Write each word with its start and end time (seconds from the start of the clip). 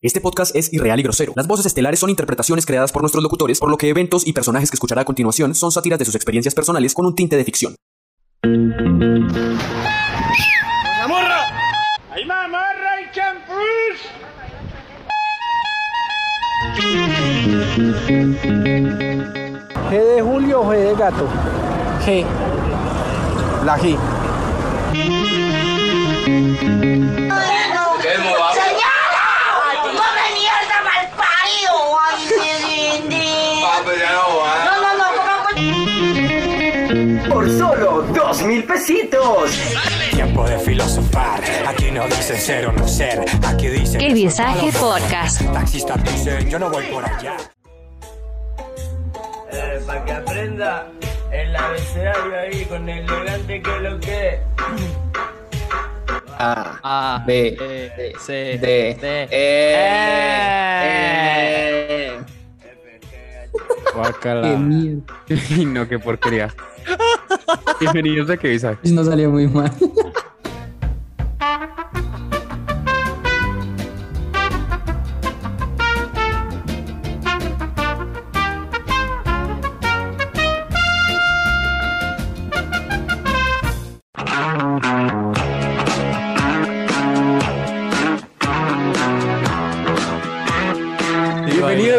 Este 0.00 0.20
podcast 0.20 0.54
es 0.54 0.72
irreal 0.72 1.00
y 1.00 1.02
grosero. 1.02 1.32
Las 1.34 1.48
voces 1.48 1.66
estelares 1.66 1.98
son 1.98 2.08
interpretaciones 2.08 2.64
creadas 2.64 2.92
por 2.92 3.02
nuestros 3.02 3.20
locutores, 3.20 3.58
por 3.58 3.68
lo 3.68 3.76
que 3.76 3.88
eventos 3.88 4.24
y 4.24 4.32
personajes 4.32 4.70
que 4.70 4.76
escuchará 4.76 5.02
a 5.02 5.04
continuación 5.04 5.56
son 5.56 5.72
sátiras 5.72 5.98
de 5.98 6.04
sus 6.04 6.14
experiencias 6.14 6.54
personales 6.54 6.94
con 6.94 7.04
un 7.04 7.16
tinte 7.16 7.36
de 7.36 7.42
ficción. 7.42 7.74
¡La 8.44 8.48
más 12.26 12.48
morra 12.48 13.00
y 13.00 13.10
champús! 13.12 13.56
G 19.90 20.14
de 20.14 20.22
Julio 20.22 20.60
o 20.60 20.72
G 20.72 20.76
de 20.76 20.94
gato. 20.94 21.26
G. 22.06 22.24
La 23.64 23.76
G. 23.76 23.98
No, 34.64 34.76
no, 34.82 34.92
no, 37.22 37.34
Por 37.34 37.44
solo 37.58 38.02
dos 38.12 38.42
mil 38.42 38.64
pesitos. 38.64 39.52
Tiempo 40.10 40.48
de 40.48 40.58
filosofar. 40.58 41.40
Aquí 41.66 41.90
no 41.90 42.06
dicen 42.06 42.40
ser 42.40 42.66
o 42.66 42.72
no 42.72 42.88
ser. 42.88 43.24
Aquí 43.46 43.68
dicen. 43.68 44.00
El 44.00 44.14
Visaje 44.14 44.72
Podcast. 44.72 45.42
Taxistas 45.52 46.02
dicen 46.04 46.50
yo 46.50 46.58
no 46.58 46.70
voy 46.70 46.84
por 46.86 47.04
allá. 47.04 47.36
Eh, 49.52 49.80
para 49.86 50.04
que 50.04 50.12
aprenda 50.12 50.86
el 51.32 51.54
abecedario 51.54 52.38
ahí 52.40 52.64
con 52.64 52.88
el 52.88 53.08
elegante 53.08 53.62
que 53.62 53.80
lo 53.80 54.00
que. 54.00 54.40
A. 56.40 56.78
A, 56.84 57.24
B, 57.26 57.56
B, 57.96 58.12
C, 58.20 58.58
D. 58.58 58.96
D. 59.00 59.22
E. 59.24 59.28
Eh. 60.84 62.20
Guacala. 63.92 64.48
Qué 64.48 64.56
mierda. 64.56 65.02
Ay, 65.56 65.64
no, 65.66 65.88
qué 65.88 65.98
porquería. 65.98 66.54
Bienvenidos 67.80 68.30
a 68.30 68.36
que 68.36 68.50
visaje. 68.50 68.78
No 68.84 69.02
salió 69.02 69.30
muy 69.30 69.48
mal. 69.48 69.72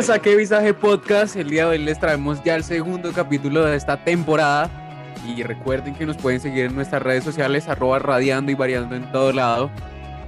A 0.10 0.74
Podcast. 0.74 1.36
El 1.36 1.52
día 1.52 1.66
de 1.66 1.70
hoy 1.70 1.78
les 1.78 2.00
traemos 2.00 2.44
ya 2.44 2.56
el 2.56 2.64
segundo 2.64 3.12
capítulo 3.14 3.64
de 3.64 3.78
esta 3.78 4.04
temporada. 4.04 4.68
Y 5.28 5.44
recuerden 5.44 5.94
que 5.94 6.04
nos 6.08 6.18
pueden 6.18 6.40
seguir 6.40 6.66
en 6.66 6.74
nuestras 6.74 7.04
redes 7.04 7.24
sociales, 7.24 7.68
arroba 7.68 8.00
radiando 8.00 8.52
y 8.52 8.56
variando 8.56 8.96
en 8.96 9.12
todo 9.12 9.32
lado. 9.32 9.70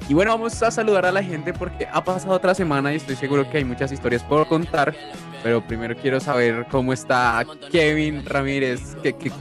Y 0.08 0.14
bueno, 0.14 0.34
vamos 0.34 0.62
a 0.62 0.70
saludar 0.70 1.08
a 1.08 1.12
la 1.12 1.24
gente 1.24 1.52
porque 1.52 1.88
ha 1.92 2.04
pasado 2.04 2.36
otra 2.36 2.54
semana 2.54 2.94
y 2.94 2.98
estoy 2.98 3.16
seguro 3.16 3.50
que 3.50 3.58
hay 3.58 3.64
muchas 3.66 3.92
historias 3.92 4.22
por 4.22 4.48
contar. 4.48 4.94
Pero 5.42 5.66
primero 5.66 5.96
quiero 5.96 6.20
saber 6.20 6.68
cómo 6.70 6.94
está 6.94 7.44
Kevin 7.72 8.24
Ramírez. 8.24 8.96
Que, 9.02 9.16
Kevin 9.16 9.34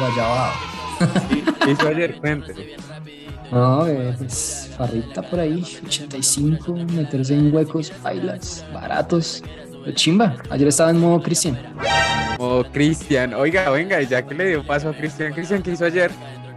Ramírez. 0.00 0.77
¿Qué 1.64 1.70
hizo 1.72 1.88
ayer? 1.88 2.16
Cuéntese. 2.20 2.76
No, 3.50 3.86
pues 4.18 4.70
farrita 4.76 5.22
por 5.22 5.40
ahí, 5.40 5.64
85, 5.86 6.74
meterse 6.92 7.34
en 7.34 7.54
huecos, 7.54 7.92
bailas, 8.02 8.64
baratos. 8.74 9.42
Pero 9.84 9.96
chimba, 9.96 10.36
ayer 10.50 10.68
estaba 10.68 10.90
en 10.90 11.00
modo 11.00 11.22
Cristian. 11.22 11.58
Oh, 12.38 12.62
Cristian. 12.72 13.32
Oiga, 13.34 13.70
venga, 13.70 14.00
ya 14.02 14.24
que 14.24 14.34
le 14.34 14.48
dio 14.48 14.66
paso 14.66 14.90
a 14.90 14.92
Cristian. 14.92 15.32
Cristian, 15.32 15.62
¿qué 15.62 15.72
hizo 15.72 15.84
ayer? 15.86 16.10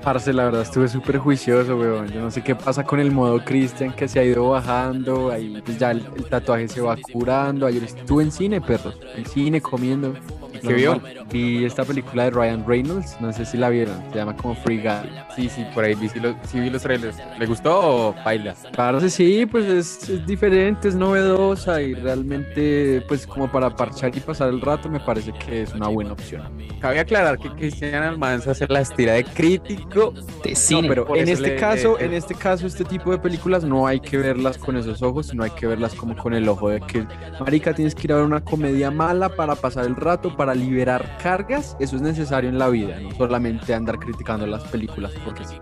Parce, 0.04 0.34
la 0.34 0.46
verdad 0.46 0.64
estuve 0.64 0.88
súper 0.88 1.18
juicioso, 1.18 1.78
weón. 1.78 2.08
Yo 2.10 2.22
no 2.22 2.32
sé 2.32 2.44
qué 2.44 2.56
pasa 2.56 2.84
con 2.84 3.00
el 3.00 3.12
modo 3.12 3.44
Christian 3.44 3.94
que 3.94 4.08
se 4.08 4.20
ha 4.20 4.24
ido 4.24 4.50
bajando. 4.50 5.32
Ahí 5.32 5.62
pues 5.64 5.78
ya 5.78 5.92
el, 5.92 6.06
el 6.18 6.26
tatuaje 6.26 6.68
se 6.68 6.82
va 6.82 6.98
curando. 6.98 7.68
Ayer 7.68 7.84
estuve 7.84 8.24
en 8.24 8.32
cine, 8.32 8.60
perros. 8.60 8.98
En 9.16 9.26
cine 9.26 9.62
comiendo. 9.62 10.14
Qué 10.62 10.74
vio? 10.74 11.02
Vi 11.32 11.66
esta 11.66 11.84
película 11.86 12.26
de 12.26 12.32
Ryan 12.32 12.64
Reynolds. 12.68 13.18
No 13.20 13.32
sé 13.34 13.46
si 13.46 13.58
la 13.58 13.70
vieron. 13.70 13.96
Se 14.12 14.18
llama 14.18 14.36
como 14.36 14.56
Free 14.56 14.78
Guy. 14.82 15.10
Sí, 15.36 15.50
sí, 15.50 15.66
por 15.74 15.84
ahí 15.84 15.96
vi, 15.96 16.10
sí, 16.10 16.20
lo- 16.20 16.36
sí 16.48 16.60
vi 16.60 16.70
los 16.70 16.82
trailers. 16.82 17.18
¿Le 17.40 17.46
gustó 17.46 17.80
o 18.10 18.16
baila? 18.26 18.54
Parce, 18.76 19.10
sí, 19.10 19.46
pues 19.46 19.66
es, 19.66 20.10
es 20.10 20.26
diferente, 20.26 20.88
es 20.90 20.96
novedosa 20.96 21.82
y 21.82 21.94
realmente, 21.94 23.04
pues 23.08 23.26
como 23.28 23.52
para 23.52 23.70
parchar 23.76 24.16
y 24.16 24.20
pasar 24.20 24.50
el 24.50 24.62
rato, 24.62 24.90
me 24.90 25.00
parece 25.00 25.32
que 25.34 25.64
es 25.64 25.74
una 25.74 25.88
buena 25.88 26.14
opción. 26.14 26.44
Cabe 26.80 27.00
aclarar 27.00 27.38
que 27.38 27.50
Cristian 27.50 28.04
Almanza 28.04 28.54
se 28.54 28.68
la 28.68 28.82
estira 28.82 29.14
de 29.14 29.24
crítico. 29.24 30.14
De 30.44 30.56
cine. 30.56 30.82
No, 30.84 30.88
pero 30.90 31.16
en 31.16 31.30
este 31.30 31.50
le- 31.50 31.56
caso, 31.56 31.98
le- 32.00 32.06
en 32.06 32.14
este 32.14 32.36
caso, 32.36 32.68
este 32.68 32.84
tipo 32.84 33.12
de 33.12 33.18
películas 33.20 33.64
no 33.64 33.88
hay 33.88 34.00
que 34.00 34.18
verlas 34.18 34.58
con 34.58 34.76
esos 34.78 35.02
ojos, 35.02 35.28
sino 35.28 35.44
hay 35.44 35.52
que 35.52 35.68
verlas 35.68 35.94
como 35.94 36.16
con 36.16 36.34
el 36.34 36.48
ojo 36.50 36.70
de 36.70 36.82
que, 36.82 37.06
marica, 37.40 37.74
tienes 37.74 37.96
que 37.96 38.08
ir 38.08 38.14
a 38.14 38.18
ver 38.18 38.26
una 38.26 38.42
comedia 38.42 38.92
mala 38.92 39.30
para 39.30 39.56
pasar 39.56 39.86
el 39.86 39.96
rato, 39.96 40.36
para 40.36 40.51
liberar 40.54 41.18
cargas. 41.22 41.76
Eso 41.80 41.96
es 41.96 42.02
necesario 42.02 42.50
en 42.50 42.58
la 42.60 42.70
vida, 42.70 43.00
no 43.00 43.12
solamente 43.16 43.74
andar 43.74 43.98
criticando 44.00 44.46
las 44.48 44.64
películas 44.64 45.12
porque 45.24 45.46
sí. 45.46 45.56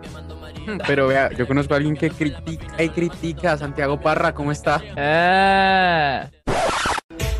Pero 0.85 1.07
vea, 1.07 1.31
yo 1.31 1.47
conozco 1.47 1.73
a 1.73 1.77
alguien 1.77 1.95
que 1.95 2.09
critica 2.11 2.83
y 2.83 2.89
critica. 2.89 3.57
Santiago 3.57 3.99
Parra, 3.99 4.33
¿cómo 4.33 4.51
está? 4.51 4.81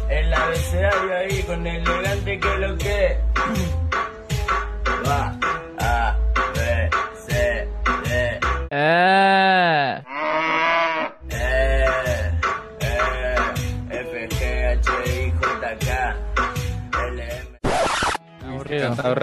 El 0.09 0.33
abecedario 0.33 1.15
ahí 1.15 1.43
con 1.43 1.67
el 1.67 1.81
elegante 1.81 2.39
que 2.39 2.57
lo 2.57 2.77
que. 2.77 3.17
Va. 5.07 5.48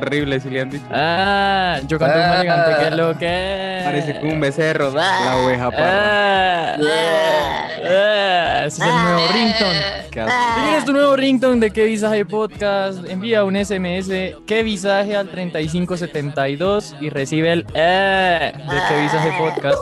Horrible, 0.07 0.41
si 0.41 0.51
le 0.51 0.61
han 0.61 0.71
dicho. 0.71 0.85
Ah, 0.91 1.81
yo 1.87 1.99
canto 1.99 2.19
más 2.19 2.41
elegante 2.41 2.85
que 2.85 2.91
lo 2.97 3.19
que. 3.19 3.81
Parece 3.85 4.19
como 4.21 4.33
un 4.33 4.41
becerro. 4.41 4.93
La 4.93 5.37
oveja 5.45 5.71
parra. 5.71 6.75
Ah, 6.75 6.77
ah, 6.79 7.69
ah, 7.85 8.65
ese 8.67 8.83
es 8.83 8.89
el 8.89 9.03
nuevo 9.03 9.29
ringtone. 9.33 9.81
¿Qué 10.11 10.21
hace? 10.21 10.33
Si 10.33 10.67
quieres 10.67 10.85
tu 10.85 10.93
nuevo 10.93 11.17
ringtone 11.17 11.61
de 11.61 11.71
qué 11.71 11.85
visaje 11.85 12.25
podcast, 12.25 12.99
envía 13.09 13.45
un 13.45 13.57
SMS 13.57 14.09
qué 14.47 14.63
visaje 14.63 15.17
al 15.17 15.29
3572 15.29 16.97
y 17.01 17.11
recibe 17.11 17.53
el 17.53 17.67
eh 17.75 18.53
de 18.55 18.77
qué 18.89 19.03
visaje 19.03 19.33
podcast. 19.39 19.79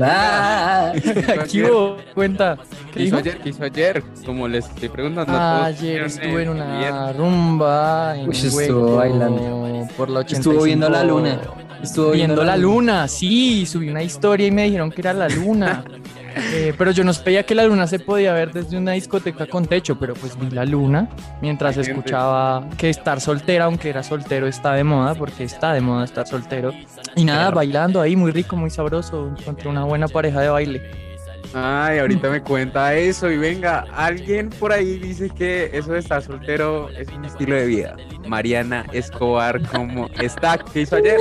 Ah, 0.00 0.92
Aquí 1.40 1.62
hubo 1.62 1.96
cuenta. 2.14 2.58
¿Qué 2.92 2.98
¿Qué 2.98 3.02
hizo 3.04 3.16
ayer? 3.16 3.38
¿Qué 3.38 3.48
hizo 3.50 3.64
ayer? 3.64 4.02
Como 4.24 4.48
les 4.48 4.66
estoy 4.66 4.88
preguntando 4.88 5.32
a 5.32 5.36
todos. 5.36 5.66
Ayer 5.66 5.90
¿vieron 5.92 6.06
estuve 6.08 6.42
en 6.42 6.48
una 6.50 6.78
viernes? 6.78 7.16
rumba 7.16 8.16
en 8.18 8.28
Uy, 8.28 8.36
estuvo 8.36 8.56
Hueco, 8.56 8.96
bailando. 8.96 9.88
por 9.96 10.10
la 10.10 10.20
85. 10.20 10.50
Estuvo 10.50 10.64
viendo 10.64 10.88
la 10.88 11.04
luna. 11.04 11.40
Estuvo 11.82 12.10
viendo 12.10 12.42
la 12.42 12.56
luna, 12.56 13.06
sí, 13.06 13.66
subí 13.66 13.88
una 13.90 14.02
historia 14.02 14.46
y 14.46 14.50
me 14.50 14.64
dijeron 14.64 14.90
que 14.90 15.00
era 15.02 15.12
la 15.12 15.28
luna. 15.28 15.84
Eh, 16.36 16.74
pero 16.76 16.90
yo 16.90 17.02
no 17.02 17.14
sabía 17.14 17.44
que 17.44 17.54
la 17.54 17.64
luna 17.64 17.86
se 17.86 17.98
podía 17.98 18.34
ver 18.34 18.52
desde 18.52 18.76
una 18.76 18.92
discoteca 18.92 19.46
con 19.46 19.66
techo, 19.66 19.98
pero 19.98 20.14
pues 20.14 20.38
vi 20.38 20.50
la 20.50 20.66
luna 20.66 21.08
mientras 21.40 21.76
escuchaba 21.78 22.68
que 22.76 22.90
estar 22.90 23.20
soltera, 23.20 23.64
aunque 23.64 23.88
era 23.88 24.02
soltero, 24.02 24.46
está 24.46 24.74
de 24.74 24.84
moda, 24.84 25.14
porque 25.14 25.44
está 25.44 25.72
de 25.72 25.80
moda 25.80 26.04
estar 26.04 26.26
soltero. 26.26 26.72
Y 27.14 27.24
nada, 27.24 27.50
bailando 27.50 28.00
ahí, 28.00 28.16
muy 28.16 28.32
rico, 28.32 28.54
muy 28.54 28.70
sabroso, 28.70 29.34
encontré 29.38 29.68
una 29.68 29.84
buena 29.84 30.08
pareja 30.08 30.40
de 30.40 30.48
baile. 30.50 31.15
Ay, 31.54 31.98
ahorita 31.98 32.30
me 32.30 32.42
cuenta 32.42 32.94
eso. 32.94 33.30
Y 33.30 33.36
venga, 33.36 33.86
alguien 33.92 34.50
por 34.50 34.72
ahí 34.72 34.98
dice 34.98 35.30
que 35.30 35.70
eso 35.72 35.92
de 35.92 36.00
estar 36.00 36.22
soltero 36.22 36.88
es 36.90 37.08
un 37.08 37.24
estilo 37.24 37.54
de 37.54 37.66
vida. 37.66 37.96
Mariana 38.26 38.86
Escobar, 38.92 39.60
¿cómo 39.68 40.08
está? 40.20 40.58
¿Qué 40.58 40.82
hizo 40.82 40.96
ayer? 40.96 41.20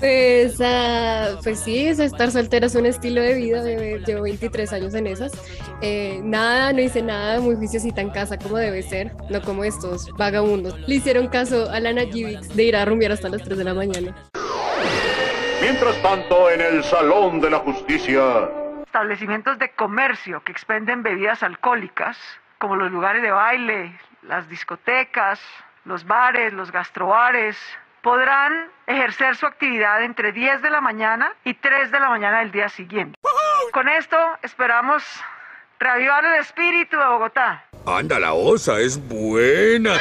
Pues, 0.00 0.60
ah, 0.60 1.38
pues 1.42 1.60
sí, 1.60 1.86
es 1.86 1.98
estar 1.98 2.30
soltera 2.30 2.66
es 2.66 2.74
un 2.74 2.86
estilo 2.86 3.22
de 3.22 3.34
vida, 3.34 3.62
bebé. 3.62 4.02
Llevo 4.04 4.22
23 4.22 4.72
años 4.72 4.94
en 4.94 5.06
esas. 5.06 5.32
Eh, 5.80 6.20
nada, 6.22 6.72
no 6.72 6.80
hice 6.80 7.00
nada, 7.02 7.40
muy 7.40 7.56
juiciosita 7.56 8.00
en 8.00 8.10
casa 8.10 8.38
como 8.38 8.56
debe 8.56 8.82
ser, 8.82 9.12
no 9.30 9.40
como 9.42 9.64
estos 9.64 10.08
vagabundos. 10.18 10.78
Le 10.86 10.96
hicieron 10.96 11.28
caso 11.28 11.70
a 11.70 11.80
Lana 11.80 12.02
Givix 12.02 12.54
de 12.54 12.64
ir 12.64 12.76
a 12.76 12.84
rumbear 12.84 13.12
hasta 13.12 13.28
las 13.28 13.42
3 13.42 13.56
de 13.58 13.64
la 13.64 13.74
mañana. 13.74 14.14
Mientras 15.62 16.00
tanto, 16.02 16.50
en 16.50 16.60
el 16.60 16.84
Salón 16.84 17.40
de 17.40 17.50
la 17.50 17.58
Justicia. 17.60 18.63
Establecimientos 18.94 19.58
de 19.58 19.70
comercio 19.70 20.44
que 20.44 20.52
expenden 20.52 21.02
bebidas 21.02 21.42
alcohólicas, 21.42 22.16
como 22.58 22.76
los 22.76 22.92
lugares 22.92 23.22
de 23.22 23.32
baile, 23.32 23.98
las 24.22 24.48
discotecas, 24.48 25.40
los 25.84 26.06
bares, 26.06 26.52
los 26.52 26.70
gastrobares, 26.70 27.58
podrán 28.02 28.68
ejercer 28.86 29.34
su 29.34 29.46
actividad 29.46 30.04
entre 30.04 30.30
10 30.30 30.62
de 30.62 30.70
la 30.70 30.80
mañana 30.80 31.34
y 31.42 31.54
3 31.54 31.90
de 31.90 31.98
la 31.98 32.08
mañana 32.08 32.38
del 32.38 32.52
día 32.52 32.68
siguiente. 32.68 33.18
Con 33.72 33.88
esto 33.88 34.16
esperamos 34.42 35.02
reavivar 35.80 36.24
el 36.26 36.34
espíritu 36.34 36.96
de 36.96 37.04
Bogotá. 37.04 37.64
Anda, 37.84 38.20
la 38.20 38.32
osa 38.32 38.78
es 38.78 38.96
buena. 39.08 39.94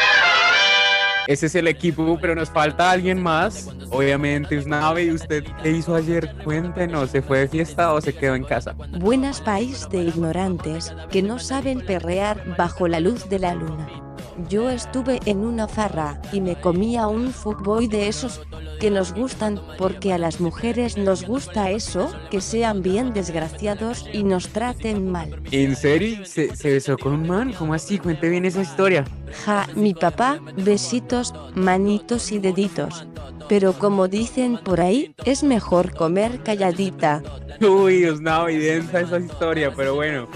Ese 1.27 1.45
es 1.45 1.55
el 1.55 1.67
equipo, 1.67 2.17
pero 2.21 2.35
nos 2.35 2.49
falta 2.49 2.91
alguien 2.91 3.21
más. 3.21 3.69
Obviamente, 3.91 4.57
Usnavi, 4.57 5.11
¿usted 5.11 5.43
qué 5.61 5.71
hizo 5.71 5.95
ayer? 5.95 6.35
Cuéntenos, 6.43 7.11
¿se 7.11 7.21
fue 7.21 7.39
de 7.39 7.47
fiesta 7.47 7.93
o 7.93 8.01
se 8.01 8.13
quedó 8.13 8.35
en 8.35 8.43
casa? 8.43 8.75
Buenas 8.99 9.39
país 9.39 9.87
de 9.89 10.03
ignorantes 10.03 10.93
que 11.11 11.21
no 11.21 11.39
saben 11.39 11.79
perrear 11.85 12.55
bajo 12.57 12.87
la 12.87 12.99
luz 12.99 13.29
de 13.29 13.39
la 13.39 13.55
luna. 13.55 14.12
Yo 14.49 14.69
estuve 14.69 15.19
en 15.25 15.39
una 15.39 15.67
farra 15.67 16.21
y 16.31 16.41
me 16.41 16.59
comía 16.59 17.07
un 17.07 17.31
fuckboy 17.31 17.87
de 17.87 18.07
esos 18.07 18.41
que 18.79 18.89
nos 18.91 19.13
gustan 19.13 19.61
porque 19.77 20.13
a 20.13 20.17
las 20.17 20.39
mujeres 20.39 20.97
nos 20.97 21.25
gusta 21.25 21.69
eso, 21.69 22.11
que 22.29 22.41
sean 22.41 22.81
bien 22.81 23.13
desgraciados 23.13 24.05
y 24.11 24.23
nos 24.23 24.49
traten 24.49 25.09
mal. 25.11 25.41
¿En 25.51 25.75
serio? 25.75 26.25
¿Se, 26.25 26.55
se 26.55 26.71
besó 26.71 26.97
con 26.97 27.13
un 27.13 27.27
man? 27.27 27.53
¿Cómo 27.57 27.73
así? 27.73 27.97
Cuente 27.97 28.29
bien 28.29 28.45
esa 28.45 28.61
historia. 28.61 29.05
Ja, 29.45 29.67
mi 29.75 29.93
papá, 29.93 30.39
besitos, 30.57 31.33
manitos 31.55 32.31
y 32.31 32.39
deditos. 32.39 33.07
Pero 33.49 33.73
como 33.73 34.07
dicen 34.07 34.57
por 34.63 34.81
ahí, 34.81 35.15
es 35.25 35.43
mejor 35.43 35.93
comer 35.93 36.41
calladita. 36.43 37.21
Uy, 37.61 37.97
Dios, 37.97 38.21
no, 38.21 38.47
evidencia 38.47 39.01
esa 39.01 39.19
historia, 39.19 39.71
pero 39.75 39.95
bueno. 39.95 40.27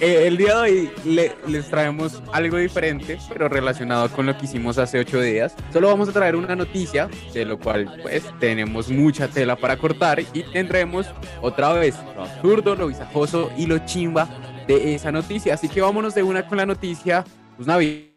Eh, 0.00 0.26
el 0.26 0.36
día 0.36 0.56
de 0.56 0.60
hoy 0.60 0.90
le- 1.04 1.32
les 1.46 1.68
traemos 1.68 2.22
algo 2.32 2.56
diferente, 2.56 3.18
pero 3.28 3.48
relacionado 3.48 4.08
con 4.10 4.26
lo 4.26 4.36
que 4.36 4.46
hicimos 4.46 4.78
hace 4.78 4.98
ocho 4.98 5.20
días. 5.20 5.54
Solo 5.72 5.88
vamos 5.88 6.08
a 6.08 6.12
traer 6.12 6.34
una 6.36 6.56
noticia, 6.56 7.08
de 7.32 7.44
lo 7.44 7.58
cual 7.58 7.98
pues 8.02 8.24
tenemos 8.40 8.88
mucha 8.88 9.28
tela 9.28 9.56
para 9.56 9.76
cortar 9.76 10.20
y 10.20 10.42
tendremos 10.52 11.06
otra 11.40 11.72
vez 11.72 11.96
lo 12.16 12.22
absurdo, 12.24 12.74
lo 12.74 12.88
visajoso 12.88 13.50
y 13.56 13.66
lo 13.66 13.78
chimba 13.86 14.28
de 14.66 14.94
esa 14.94 15.12
noticia. 15.12 15.54
Así 15.54 15.68
que 15.68 15.80
vámonos 15.80 16.14
de 16.14 16.22
una 16.22 16.46
con 16.46 16.58
la 16.58 16.66
noticia. 16.66 17.24
Pues 17.56 17.66
Navi. 17.66 18.11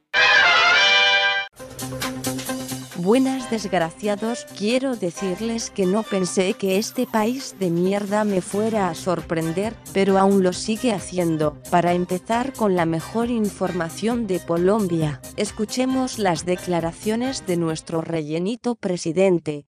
Buenas 2.97 3.51
desgraciados, 3.51 4.45
quiero 4.57 4.95
decirles 4.95 5.69
que 5.69 5.85
no 5.85 6.03
pensé 6.03 6.53
que 6.53 6.77
este 6.77 7.05
país 7.05 7.57
de 7.59 7.69
mierda 7.69 8.23
me 8.23 8.39
fuera 8.39 8.89
a 8.89 8.95
sorprender, 8.95 9.75
pero 9.93 10.17
aún 10.17 10.43
lo 10.43 10.53
sigue 10.53 10.93
haciendo. 10.93 11.61
Para 11.69 11.91
empezar 11.91 12.53
con 12.53 12.75
la 12.77 12.85
mejor 12.85 13.29
información 13.29 14.27
de 14.27 14.39
Colombia, 14.39 15.19
escuchemos 15.35 16.19
las 16.19 16.45
declaraciones 16.45 17.45
de 17.45 17.57
nuestro 17.57 17.99
rellenito 17.99 18.75
presidente. 18.75 19.65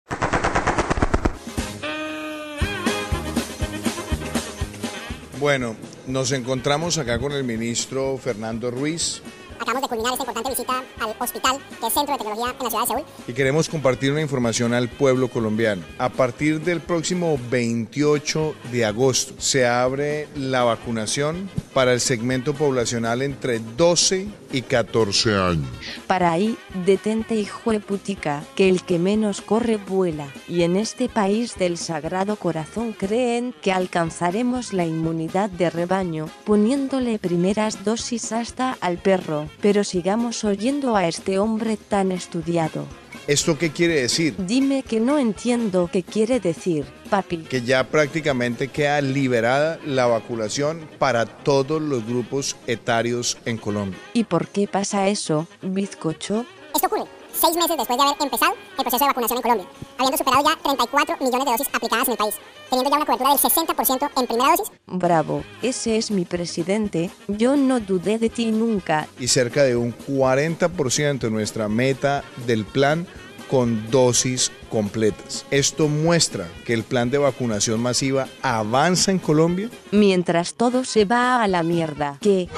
Bueno, 5.37 5.75
nos 6.07 6.31
encontramos 6.31 6.97
acá 6.97 7.19
con 7.19 7.33
el 7.33 7.43
ministro 7.43 8.17
Fernando 8.17 8.71
Ruiz 8.71 9.21
Acabamos 9.59 9.81
de 9.81 9.87
culminar 9.89 10.13
esta 10.13 10.23
importante 10.23 10.49
visita 10.49 10.83
al 10.99 11.15
hospital, 11.19 11.57
que 11.79 11.87
es 11.87 11.93
centro 11.93 12.13
de 12.13 12.19
tecnología 12.19 12.55
en 12.57 12.63
la 12.63 12.69
ciudad 12.69 12.83
de 12.83 12.87
Seúl. 12.87 13.03
y 13.27 13.33
queremos 13.33 13.67
compartir 13.67 14.11
una 14.11 14.21
información 14.21 14.73
al 14.73 14.87
pueblo 14.87 15.29
colombiano. 15.29 15.83
A 15.97 16.09
partir 16.09 16.61
del 16.61 16.79
próximo 16.79 17.39
28 17.49 18.55
de 18.71 18.85
agosto 18.85 19.33
se 19.39 19.65
abre 19.65 20.27
la 20.35 20.63
vacunación 20.63 21.49
para 21.73 21.93
el 21.93 21.99
segmento 21.99 22.53
poblacional 22.53 23.21
entre 23.21 23.59
12 23.59 24.27
y 24.46 24.46
14 24.47 25.35
años. 25.35 25.67
Para 26.07 26.31
ahí, 26.31 26.57
detente 26.85 27.35
hijo 27.35 27.71
de 27.71 27.79
putica, 27.79 28.43
que 28.55 28.69
el 28.69 28.83
que 28.83 28.99
menos 28.99 29.41
corre 29.41 29.77
vuela, 29.77 30.27
y 30.47 30.63
en 30.63 30.75
este 30.75 31.09
país 31.09 31.55
del 31.55 31.77
Sagrado 31.77 32.35
Corazón 32.35 32.93
creen 32.93 33.53
que 33.61 33.71
alcanzaremos 33.71 34.73
la 34.73 34.85
inmunidad 34.85 35.49
de 35.49 35.69
rebaño, 35.69 36.29
poniéndole 36.45 37.19
primeras 37.19 37.83
dosis 37.83 38.31
hasta 38.31 38.77
al 38.81 38.97
perro, 38.97 39.49
pero 39.61 39.83
sigamos 39.83 40.43
oyendo 40.43 40.95
a 40.95 41.07
este 41.07 41.39
hombre 41.39 41.77
tan 41.77 42.11
estudiado. 42.11 42.85
¿Esto 43.27 43.57
qué 43.57 43.71
quiere 43.71 43.99
decir? 43.99 44.35
Dime 44.37 44.83
que 44.83 45.01
no 45.01 45.19
entiendo 45.19 45.89
qué 45.91 46.01
quiere 46.01 46.39
decir, 46.39 46.85
papi. 47.09 47.39
Que 47.39 47.61
ya 47.61 47.83
prácticamente 47.83 48.69
queda 48.69 49.01
liberada 49.01 49.79
la 49.85 50.05
vacunación 50.05 50.87
para 50.97 51.25
todos 51.25 51.81
los 51.81 52.05
grupos 52.05 52.55
etarios 52.67 53.37
en 53.43 53.57
Colombia. 53.57 53.99
¿Y 54.13 54.23
por 54.23 54.47
qué 54.47 54.65
pasa 54.65 55.09
eso, 55.09 55.45
bizcocho? 55.61 56.45
Esto 56.73 56.87
ocurre 56.87 57.03
seis 57.33 57.57
meses 57.57 57.75
después 57.77 57.97
de 57.97 58.03
haber 58.05 58.15
empezado 58.21 58.53
el 58.53 58.83
proceso 58.83 59.03
de 59.03 59.07
vacunación 59.07 59.37
en 59.39 59.41
Colombia, 59.41 59.67
habiendo 59.97 60.17
superado 60.17 60.43
ya 60.45 60.55
34 60.61 61.17
millones 61.19 61.45
de 61.45 61.51
dosis 61.51 61.67
aplicadas 61.73 62.07
en 62.07 62.11
el 62.13 62.17
país, 62.17 62.35
teniendo 62.69 62.89
ya 62.91 62.97
una 62.97 63.05
cobertura 63.05 63.29
del 63.31 63.39
60% 63.39 64.09
en 64.17 64.27
primera 64.27 64.51
dosis. 64.51 64.71
Bravo, 64.87 65.43
ese 65.61 65.97
es 65.97 66.11
mi 66.11 66.25
presidente, 66.25 67.09
yo 67.27 67.55
no 67.55 67.79
dudé 67.79 68.17
de 68.19 68.29
ti 68.29 68.51
nunca. 68.51 69.07
y 69.19 69.27
cerca 69.27 69.63
de 69.63 69.75
un 69.75 69.93
40% 69.97 71.19
de 71.19 71.31
nuestra 71.31 71.67
meta 71.67 72.23
del 72.45 72.65
plan 72.65 73.07
con 73.49 73.89
dosis 73.89 74.51
completas. 74.69 75.45
Esto 75.51 75.87
muestra 75.87 76.47
que 76.65 76.73
el 76.73 76.83
plan 76.83 77.09
de 77.09 77.17
vacunación 77.17 77.79
masiva 77.81 78.27
avanza 78.41 79.11
en 79.11 79.19
Colombia 79.19 79.69
Mientras 79.91 80.53
todo 80.55 80.83
se 80.83 81.05
va 81.05 81.41
a 81.41 81.47
la 81.47 81.63
mierda. 81.63 82.17
¿Qué? 82.19 82.49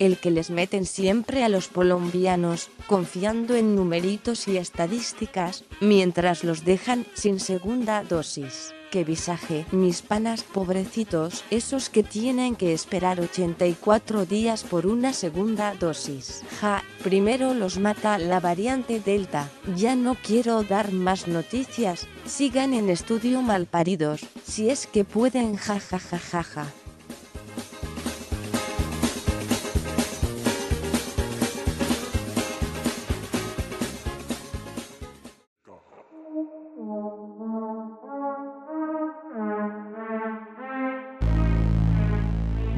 El 0.00 0.16
que 0.16 0.30
les 0.30 0.50
meten 0.50 0.86
siempre 0.86 1.44
a 1.44 1.50
los 1.50 1.68
colombianos, 1.68 2.70
confiando 2.86 3.54
en 3.54 3.76
numeritos 3.76 4.48
y 4.48 4.56
estadísticas, 4.56 5.64
mientras 5.80 6.42
los 6.42 6.64
dejan 6.64 7.06
sin 7.14 7.38
segunda 7.38 8.02
dosis. 8.02 8.72
Qué 8.90 9.04
visaje, 9.04 9.66
mis 9.70 10.02
panas 10.02 10.42
pobrecitos, 10.42 11.44
esos 11.50 11.90
que 11.90 12.02
tienen 12.02 12.56
que 12.56 12.72
esperar 12.72 13.20
84 13.20 14.24
días 14.24 14.64
por 14.64 14.86
una 14.86 15.12
segunda 15.12 15.74
dosis. 15.74 16.42
Ja, 16.60 16.82
primero 17.04 17.54
los 17.54 17.78
mata 17.78 18.18
la 18.18 18.40
variante 18.40 18.98
Delta. 18.98 19.48
Ya 19.76 19.94
no 19.94 20.16
quiero 20.16 20.64
dar 20.64 20.92
más 20.92 21.28
noticias. 21.28 22.08
Sigan 22.24 22.74
en 22.74 22.88
estudio 22.90 23.42
malparidos, 23.42 24.22
si 24.44 24.70
es 24.70 24.88
que 24.88 25.04
pueden 25.04 25.56
ja 25.56 25.78
ja 25.78 25.98
ja 26.00 26.18
ja 26.18 26.42
ja. 26.42 26.66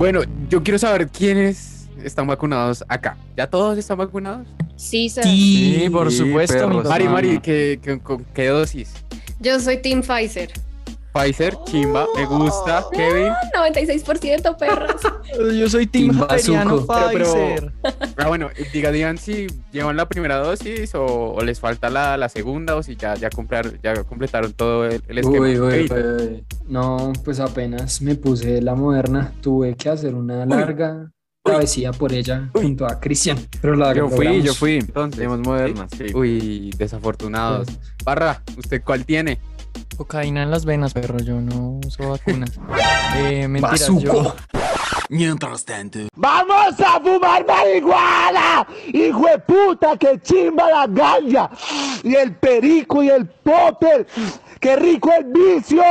Bueno, 0.02 0.22
yo 0.48 0.64
quiero 0.64 0.80
saber 0.80 1.06
quiénes 1.06 1.88
están 2.02 2.26
vacunados 2.26 2.82
acá. 2.88 3.16
¿Ya 3.36 3.46
todos 3.46 3.78
están 3.78 3.98
vacunados? 3.98 4.48
Sí, 4.74 5.08
sir. 5.08 5.22
Sí, 5.22 5.88
por 5.92 6.10
supuesto, 6.10 6.68
Mari. 6.68 7.04
Mari, 7.08 7.38
¿qué, 7.38 7.78
qué, 7.80 8.00
con 8.00 8.24
qué 8.34 8.48
dosis? 8.48 8.92
Yo 9.38 9.60
soy 9.60 9.76
Team 9.76 10.02
Pfizer. 10.02 10.50
Pfizer, 11.12 11.54
chimba, 11.66 12.06
me 12.16 12.24
gusta. 12.24 12.84
Kevin. 12.92 13.32
96% 13.54 14.56
perros. 14.56 14.96
Yo 15.58 15.68
soy 15.68 15.86
Team 15.86 16.18
Javeriano 16.18 16.86
Bazuco. 16.86 17.10
Pero- 17.12 17.32
Pfizer. 17.32 17.72
Ah, 18.16 18.28
bueno, 18.28 18.48
diga, 18.72 18.90
digan 18.90 19.18
si 19.18 19.46
llevan 19.72 19.96
la 19.96 20.06
primera 20.08 20.38
dosis 20.38 20.94
o, 20.94 21.04
o 21.34 21.42
les 21.44 21.60
falta 21.60 21.90
la, 21.90 22.16
la 22.16 22.28
segunda 22.28 22.76
o 22.76 22.82
si 22.82 22.96
ya, 22.96 23.14
ya, 23.14 23.28
comprar, 23.30 23.80
ya 23.82 24.02
completaron 24.04 24.52
todo 24.54 24.86
el, 24.86 25.02
el 25.08 25.18
esquema. 25.18 25.46
Uy, 25.46 25.58
uy. 25.60 26.44
No, 26.68 27.12
pues 27.24 27.40
apenas 27.40 28.00
me 28.00 28.14
puse 28.14 28.62
la 28.62 28.74
moderna. 28.74 29.32
Tuve 29.42 29.74
que 29.76 29.90
hacer 29.90 30.14
una 30.14 30.46
larga 30.46 31.10
travesía 31.44 31.90
por 31.92 32.12
ella 32.12 32.48
junto 32.54 32.86
a 32.86 33.00
Cristian. 33.00 33.36
Pero 33.60 33.74
la 33.76 33.92
Yo 33.92 34.08
fui, 34.08 34.24
logramos. 34.24 34.44
yo 34.44 34.54
fui. 34.54 34.74
Entonces, 34.76 35.16
Tenemos 35.18 35.40
modernas, 35.40 35.90
sí. 35.96 36.14
Uy, 36.14 36.70
desafortunados. 36.78 37.68
Barra, 38.04 38.42
¿usted 38.56 38.82
cuál 38.84 39.04
tiene? 39.04 39.38
Cocaína 39.96 40.42
en 40.42 40.50
las 40.50 40.64
venas, 40.64 40.94
perro, 40.94 41.18
yo 41.18 41.40
no 41.40 41.80
uso 41.86 42.10
vacunas. 42.10 42.50
Eh, 43.14 43.46
mentiras, 43.46 43.90
yo... 44.00 44.34
Mientras 45.10 45.66
tanto. 45.66 45.98
¡Vamos 46.16 46.80
a 46.80 46.98
fumar 46.98 47.44
marihuana! 47.46 48.66
¡Hijo 48.90 49.26
de 49.26 49.38
puta, 49.40 49.98
que 49.98 50.18
chimba 50.22 50.70
la 50.70 50.86
ganja! 50.86 51.50
Y 52.02 52.14
el 52.14 52.34
perico 52.36 53.02
y 53.02 53.10
el 53.10 53.26
popper. 53.28 54.06
¡Qué 54.58 54.76
rico 54.76 55.10
el 55.12 55.26
vicio! 55.26 55.82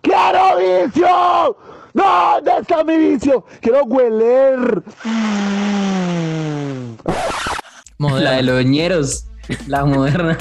¡Quiero 0.00 0.58
vicio! 0.58 1.56
¡No! 1.94 2.34
¿Dónde 2.34 2.60
está 2.60 2.84
mi 2.84 2.96
vicio? 2.96 3.44
¡Quiero 3.60 3.82
hueler! 3.82 4.84
La 7.98 8.32
de 8.32 8.42
los 8.44 8.64
ñeros. 8.64 9.26
La 9.66 9.84
moderna. 9.84 10.36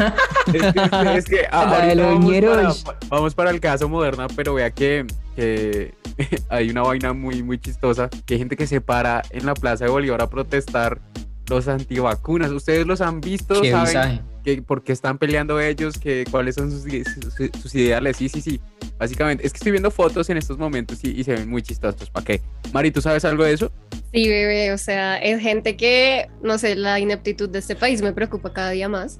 Es 0.54 0.62
que, 0.74 1.18
es 1.18 1.26
que 1.26 1.46
a- 1.52 1.66
La 1.66 1.86
de 1.86 2.02
ahorita 2.04 2.48
los 2.48 2.56
vamos, 2.56 2.84
para, 2.84 2.98
vamos 3.10 3.36
para 3.36 3.52
el 3.52 3.60
caso 3.60 3.90
moderna, 3.90 4.28
pero 4.36 4.54
vea 4.54 4.72
que, 4.72 5.06
que 5.36 5.94
hay 6.50 6.70
una 6.70 6.82
vaina 6.84 7.14
muy, 7.14 7.44
muy 7.44 7.58
chistosa, 7.60 8.10
que 8.26 8.36
hay 8.36 8.40
gente 8.40 8.56
que 8.56 8.68
se 8.68 8.82
para 8.82 9.22
en 9.32 9.46
la 9.46 9.54
Plaza 9.54 9.86
de 9.86 9.92
Bolívar 9.92 10.22
a 10.22 10.30
protestar 10.30 11.00
los 11.50 11.68
antivacunas. 11.68 12.52
¿Ustedes 12.52 12.86
los 12.88 13.02
han 13.02 13.20
visto? 13.22 13.62
Qué 13.62 13.72
¿Saben 13.72 13.86
visaje. 13.88 14.22
Que, 14.44 14.62
por 14.62 14.84
qué 14.84 14.92
están 14.92 15.18
peleando 15.18 15.60
ellos? 15.60 15.98
Que, 15.98 16.26
¿Cuáles 16.30 16.56
son 16.56 16.72
sus, 16.72 16.84
sus, 16.84 17.62
sus 17.62 17.76
ideales? 17.76 18.18
Sí, 18.18 18.30
sí, 18.30 18.42
sí. 18.42 18.60
Básicamente, 18.98 19.46
es 19.46 19.54
que 19.54 19.58
estoy 19.58 19.72
viendo 19.72 19.92
fotos 19.92 20.30
en 20.30 20.38
estos 20.38 20.58
momentos 20.58 21.04
y, 21.04 21.12
y 21.12 21.24
se 21.24 21.34
ven 21.34 21.50
muy 21.50 21.62
chistosos. 21.62 22.10
¿Para 22.10 22.26
qué? 22.26 22.42
Mari, 22.72 22.92
¿tú 22.92 23.02
sabes 23.02 23.26
algo 23.26 23.44
de 23.44 23.54
eso? 23.54 23.72
Sí, 24.14 24.30
bebé, 24.30 24.72
o 24.72 24.78
sea, 24.78 25.18
es 25.18 25.42
gente 25.42 25.76
que, 25.76 26.30
no 26.42 26.58
sé, 26.58 26.76
la 26.76 27.00
ineptitud 27.00 27.50
de 27.50 27.60
este 27.60 27.76
país 27.76 28.02
me 28.02 28.14
preocupa 28.14 28.54
cada 28.54 28.70
día 28.70 28.88
más. 28.88 29.20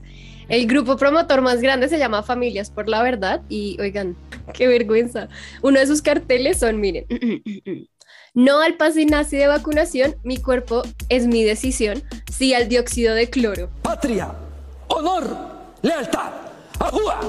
El 0.50 0.68
grupo 0.68 0.98
promotor 0.98 1.42
más 1.42 1.62
grande 1.62 1.90
se 1.90 1.98
llama 1.98 2.22
Familias 2.22 2.70
por 2.70 2.90
la 2.90 3.02
Verdad 3.02 3.42
y, 3.50 3.78
oigan, 3.80 4.16
qué 4.54 4.68
vergüenza. 4.68 5.30
Uno 5.62 5.80
de 5.80 5.88
sus 5.88 6.02
carteles 6.02 6.60
son, 6.60 6.80
miren, 6.80 7.06
no 8.34 8.62
al 8.62 8.76
pase 8.76 9.06
nazi 9.06 9.38
de 9.38 9.48
vacunación, 9.48 10.16
mi 10.24 10.38
cuerpo 10.38 10.84
es 11.10 11.28
mi 11.28 11.44
decisión, 11.44 12.04
sí 12.32 12.54
al 12.54 12.68
dióxido 12.68 13.16
de 13.16 13.30
cloro. 13.30 13.70
Patria, 13.82 14.34
honor, 14.88 15.26
lealtad, 15.82 16.32
agua. 16.80 17.20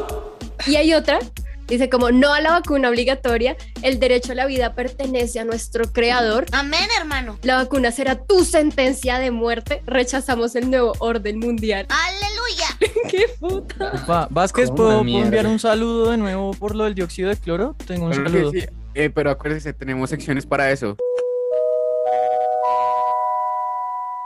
Y 0.67 0.77
hay 0.77 0.95
otra, 0.95 1.19
dice 1.67 1.89
como 1.91 2.11
no 2.11 2.33
a 2.33 2.41
la 2.41 2.51
vacuna 2.53 2.89
obligatoria, 2.89 3.57
el 3.83 3.99
derecho 3.99 4.33
a 4.33 4.35
la 4.35 4.47
vida 4.47 4.75
pertenece 4.75 5.41
a 5.41 5.45
nuestro 5.45 5.93
creador. 5.93 6.47
Amén, 6.53 6.89
hermano. 6.99 7.39
La 7.43 7.57
vacuna 7.57 7.91
será 7.93 8.17
tu 8.25 8.45
sentencia 8.45 9.19
de 9.19 9.31
muerte, 9.31 9.83
rechazamos 9.87 10.55
el 10.57 10.71
nuevo 10.71 10.93
orden 11.01 11.39
mundial. 11.39 11.87
Aleluya. 11.89 12.93
¡Qué 13.11 13.27
puta! 13.39 13.93
Va- 14.09 14.29
Vázquez, 14.31 14.67
¿Cómo 14.71 14.77
¿puedo, 14.77 15.01
enviar 15.01 15.47
un 15.47 15.59
saludo 15.59 16.11
de 16.11 16.17
nuevo 16.17 16.53
por 16.55 16.75
lo 16.75 16.85
del 16.85 16.95
dióxido 16.95 17.29
de 17.29 17.37
cloro? 17.37 17.77
Tengo 17.87 18.07
un 18.07 18.15
saludo. 18.15 18.51
sí, 18.53 18.65
eh, 18.95 19.11
pero 19.11 19.31
acuérdense, 19.31 19.73
tenemos 19.73 20.11
secciones 20.11 20.47
para 20.47 20.71
eso. 20.71 20.97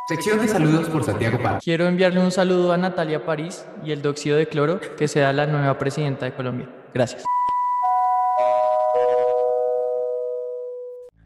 Sección 0.09 0.41
de 0.41 0.49
saludos 0.49 0.89
por 0.89 1.05
Santiago 1.05 1.39
Paz. 1.43 1.63
Quiero 1.63 1.87
enviarle 1.87 2.21
un 2.21 2.31
saludo 2.31 2.73
a 2.73 2.79
Natalia 2.79 3.27
París 3.27 3.67
y 3.85 3.93
el 3.93 4.01
dióxido 4.01 4.39
de 4.39 4.47
cloro, 4.47 4.81
que 4.97 5.07
sea 5.07 5.35
la 5.35 5.47
nueva 5.47 5.79
presidenta 5.79 6.25
de 6.25 6.33
Colombia. 6.33 6.67
Gracias. 6.95 7.25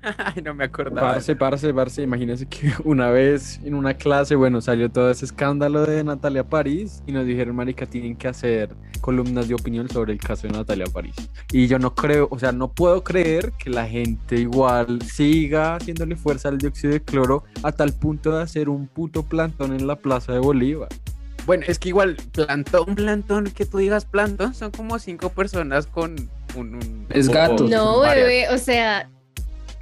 Ay, 0.18 0.42
no 0.42 0.54
me 0.54 0.64
acordaba. 0.64 1.12
Parce, 1.12 1.35
parce, 1.37 1.73
parce, 1.73 2.02
imagínense 2.02 2.47
que 2.47 2.73
una 2.85 3.11
vez 3.11 3.61
en 3.64 3.75
una 3.75 3.94
clase, 3.94 4.35
bueno, 4.35 4.61
salió 4.61 4.90
todo 4.90 5.11
ese 5.11 5.25
escándalo 5.25 5.87
de 5.87 6.02
Natalia 6.04 6.44
París 6.44 7.02
y 7.06 7.12
nos 7.12 7.25
dijeron, 7.26 7.54
marica, 7.56 7.87
tienen 7.87 8.16
que 8.16 8.28
hacer 8.28 8.75
columnas 9.00 9.49
de 9.49 9.54
opinión 9.54 9.88
sobre 9.88 10.12
el 10.12 10.18
caso 10.21 10.47
de 10.47 10.52
Natalia 10.52 10.87
París. 10.92 11.14
Y 11.52 11.66
yo 11.66 11.78
no 11.78 11.94
creo, 11.94 12.28
o 12.30 12.38
sea, 12.38 12.52
no 12.52 12.73
puedo 12.73 13.02
creer 13.02 13.52
que 13.59 13.71
la 13.71 13.87
gente 13.87 14.37
igual 14.37 15.02
siga 15.02 15.76
haciéndole 15.76 16.16
fuerza 16.16 16.49
al 16.49 16.59
dióxido 16.59 16.92
de 16.92 17.00
cloro 17.02 17.44
a 17.62 17.73
tal 17.73 17.92
punto 17.92 18.37
de 18.37 18.42
hacer 18.42 18.68
un 18.68 18.87
puto 18.88 19.23
plantón 19.25 19.73
en 19.73 19.87
la 19.87 19.97
Plaza 19.97 20.32
de 20.32 20.38
Bolívar. 20.38 20.88
Bueno, 21.47 21.64
es 21.66 21.80
que 21.80 21.88
igual, 21.88 22.16
plantón, 22.32 22.94
plantón, 22.94 23.44
que 23.50 23.66
tú 23.66 23.78
digas 23.78 24.04
plantón, 24.04 24.54
son 24.54 24.71
como 24.71 25.00
cinco 25.00 25.30
personas 25.30 25.87
con 25.87 26.14
un... 26.56 26.75
un- 26.76 27.06
Es 27.11 27.28
gato. 27.28 27.66
No, 27.68 28.00
bebé, 28.02 28.49
o 28.50 28.59
sea, 28.59 29.11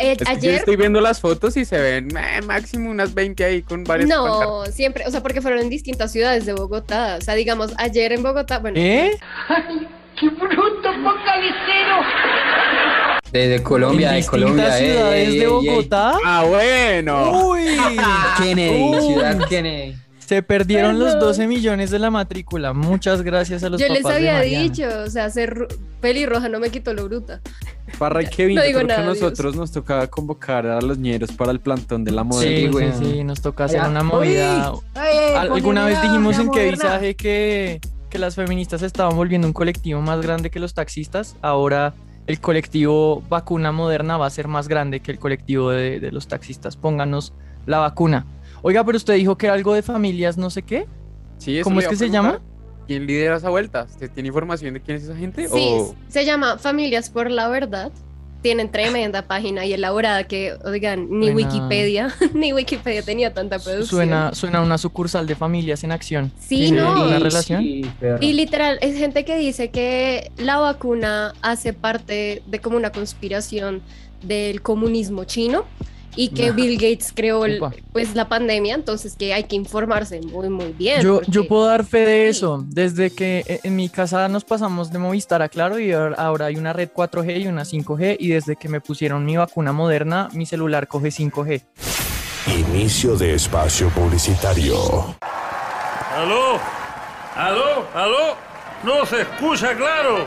eh, 0.00 0.16
Es 0.18 0.38
que 0.40 0.46
yo 0.46 0.52
estoy 0.52 0.76
viendo 0.76 1.00
las 1.00 1.20
fotos 1.20 1.56
y 1.56 1.64
se 1.64 1.78
ven 1.78 2.08
eh, 2.16 2.40
máximo 2.46 2.90
unas 2.90 3.14
20 3.14 3.44
ahí 3.44 3.62
con 3.62 3.84
varias 3.84 4.08
No, 4.08 4.64
siempre, 4.66 5.04
o 5.06 5.10
sea, 5.10 5.22
porque 5.22 5.40
fueron 5.40 5.60
en 5.60 5.68
distintas 5.70 6.10
ciudades 6.12 6.46
de 6.46 6.52
Bogotá. 6.54 7.16
O 7.18 7.24
sea, 7.24 7.34
digamos, 7.34 7.72
ayer 7.78 8.12
en 8.12 8.22
Bogotá, 8.22 8.58
bueno. 8.58 8.78
¿Eh? 8.80 9.12
¡Ay, 9.48 9.86
qué 10.18 10.28
bruto 10.28 10.88
focalicero! 11.02 11.96
Desde 13.32 13.62
Colombia, 13.62 14.16
¿En 14.16 14.22
de 14.22 14.26
Colombia. 14.26 14.76
ey, 14.78 14.86
ciudades 14.90 15.28
ey, 15.28 15.38
de 15.38 15.38
ey, 15.38 15.40
ey. 15.40 15.46
Bogotá? 15.46 16.18
Ah, 16.24 16.44
bueno. 16.48 17.30
¡Uy! 17.48 17.76
Kennedy, 18.38 18.82
Uy. 18.82 19.00
ciudad 19.02 19.38
Kennedy. 19.48 19.96
Se 20.30 20.44
perdieron 20.44 21.00
los 21.00 21.14
Perdón. 21.14 21.28
12 21.30 21.46
millones 21.48 21.90
de 21.90 21.98
la 21.98 22.08
matrícula. 22.08 22.72
Muchas 22.72 23.22
gracias 23.22 23.64
a 23.64 23.68
los 23.68 23.80
Yo 23.80 23.88
papás 23.88 24.00
les 24.04 24.12
había 24.14 24.40
dicho, 24.42 24.84
o 25.04 25.10
sea, 25.10 25.28
ser 25.28 25.66
pelirroja 26.00 26.48
no 26.48 26.60
me 26.60 26.70
quitó 26.70 26.94
lo 26.94 27.06
bruta. 27.08 27.40
Parra 27.98 28.22
y 28.22 28.26
Kevin, 28.30 28.54
No 28.54 28.64
yo 28.64 28.86
que 28.86 28.92
a 28.92 29.02
Dios. 29.02 29.20
nosotros 29.20 29.56
nos 29.56 29.72
tocaba 29.72 30.06
convocar 30.06 30.68
a 30.68 30.80
los 30.82 30.98
ñeros 30.98 31.32
para 31.32 31.50
el 31.50 31.58
plantón 31.58 32.04
de 32.04 32.12
la 32.12 32.22
moda. 32.22 32.42
Sí, 32.42 32.68
güey. 32.68 32.92
sí, 32.92 33.04
sí, 33.14 33.24
nos 33.24 33.40
toca 33.40 33.64
hacer 33.64 33.80
una 33.82 34.04
movida. 34.04 34.72
Uy, 34.72 34.78
ay, 34.94 35.16
Al- 35.34 35.50
Alguna 35.50 35.84
vez 35.86 36.00
dijimos 36.00 36.38
en 36.38 36.48
qué 36.52 36.70
visaje 36.70 37.16
que, 37.16 37.80
que 38.08 38.18
las 38.20 38.36
feministas 38.36 38.82
estaban 38.82 39.16
volviendo 39.16 39.48
un 39.48 39.52
colectivo 39.52 40.00
más 40.00 40.20
grande 40.20 40.48
que 40.50 40.60
los 40.60 40.74
taxistas. 40.74 41.34
Ahora 41.42 41.92
el 42.28 42.38
colectivo 42.40 43.20
vacuna 43.28 43.72
moderna 43.72 44.16
va 44.16 44.26
a 44.26 44.30
ser 44.30 44.46
más 44.46 44.68
grande 44.68 45.00
que 45.00 45.10
el 45.10 45.18
colectivo 45.18 45.70
de, 45.72 45.98
de 45.98 46.12
los 46.12 46.28
taxistas. 46.28 46.76
Pónganos 46.76 47.32
la 47.66 47.78
vacuna. 47.78 48.26
Oiga, 48.62 48.84
pero 48.84 48.96
usted 48.96 49.14
dijo 49.14 49.36
que 49.36 49.46
era 49.46 49.54
algo 49.54 49.74
de 49.74 49.82
familias, 49.82 50.36
no 50.36 50.50
sé 50.50 50.62
qué. 50.62 50.86
Sí, 51.38 51.56
eso 51.58 51.64
¿Cómo 51.64 51.80
es 51.80 51.88
que 51.88 51.96
se 51.96 52.10
llama? 52.10 52.40
¿Quién 52.86 53.06
lidera 53.06 53.36
esa 53.36 53.48
vuelta? 53.50 53.84
¿Usted 53.88 54.10
tiene 54.10 54.28
información 54.28 54.74
de 54.74 54.80
quién 54.80 54.96
es 54.96 55.04
esa 55.04 55.16
gente? 55.16 55.48
Sí, 55.48 55.68
O... 55.78 55.94
se 56.08 56.24
llama 56.24 56.58
Familias 56.58 57.08
por 57.10 57.30
la 57.30 57.48
Verdad. 57.48 57.92
Tienen 58.42 58.70
tremenda 58.72 59.28
página 59.28 59.66
y 59.66 59.74
elaborada 59.74 60.24
que, 60.24 60.54
oigan, 60.64 61.08
ni 61.10 61.26
Suena- 61.30 61.36
Wikipedia, 61.36 62.14
ni 62.34 62.54
Wikipedia 62.54 63.02
tenía 63.02 63.34
tanta 63.34 63.58
producción. 63.58 63.86
Suena, 63.98 64.34
suena 64.34 64.62
una 64.62 64.78
sucursal 64.78 65.26
de 65.26 65.34
familias 65.36 65.84
en 65.84 65.92
acción. 65.92 66.32
Sí, 66.40 66.56
¿Tiene 66.56 66.78
no. 66.80 67.06
Sí, 67.06 67.22
relación? 67.22 67.62
Sí, 67.62 67.90
perro. 68.00 68.18
Y 68.22 68.32
literal, 68.32 68.78
es 68.80 68.96
gente 68.98 69.26
que 69.26 69.36
dice 69.36 69.68
que 69.70 70.32
la 70.38 70.56
vacuna 70.56 71.34
hace 71.42 71.74
parte 71.74 72.42
de 72.46 72.58
como 72.60 72.78
una 72.78 72.90
conspiración 72.92 73.82
del 74.22 74.62
comunismo 74.62 75.24
chino 75.24 75.64
y 76.24 76.28
que. 76.30 76.50
Bill 76.52 76.74
Gates 76.76 77.12
creó 77.14 77.44
el- 77.44 77.60
pues 77.92 78.14
la 78.14 78.28
pandemia, 78.28 78.74
entonces 78.74 79.14
que 79.16 79.32
hay 79.32 79.44
que 79.44 79.56
informarse 79.56 80.20
muy 80.20 80.48
muy 80.50 80.72
bien. 80.72 81.00
Yo, 81.00 81.16
porque- 81.16 81.30
yo 81.30 81.46
puedo 81.48 81.66
dar 81.66 81.84
fe 81.84 82.00
de 82.04 82.28
eso. 82.28 82.64
Desde 82.66 83.10
que 83.10 83.44
eh, 83.46 83.60
en 83.62 83.76
mi 83.76 83.88
casa 83.88 84.28
nos 84.28 84.44
pasamos 84.44 84.90
de 84.92 84.98
Movistar 84.98 85.42
a 85.42 85.48
Claro 85.48 85.78
y 85.78 85.92
ahora 85.92 86.46
hay 86.46 86.56
una 86.56 86.72
red 86.72 86.90
4G 86.94 87.40
y 87.40 87.46
una 87.46 87.64
5G 87.64 88.16
y 88.18 88.28
desde 88.28 88.56
que 88.56 88.68
me 88.68 88.80
pusieron 88.80 89.24
mi 89.24 89.36
vacuna 89.36 89.72
moderna, 89.72 90.28
mi 90.32 90.46
celular 90.46 90.86
coge 90.88 91.10
5G. 91.10 91.62
Inicio 92.46 93.16
de 93.16 93.34
espacio 93.34 93.88
publicitario. 93.90 95.14
¿Aló? 96.16 96.58
¿Aló? 97.36 97.86
¿Aló? 97.94 98.36
No 98.82 99.06
se 99.06 99.22
escucha 99.22 99.74
claro. 99.76 100.26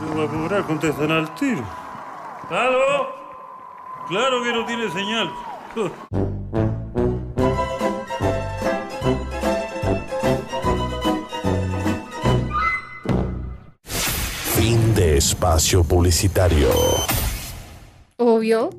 Pero 0.00 0.18
va 0.18 0.24
a 0.24 0.28
cobrar, 0.28 0.64
contestan 0.66 1.10
al 1.10 1.34
tiro. 1.34 1.64
¿Aló? 2.50 3.15
Claro 4.08 4.40
que 4.42 4.52
no 4.52 4.64
tiene 4.64 4.88
señal. 4.92 5.32
Fin 14.54 14.94
de 14.94 15.16
espacio 15.16 15.82
publicitario. 15.82 16.68
Obvio, 18.18 18.70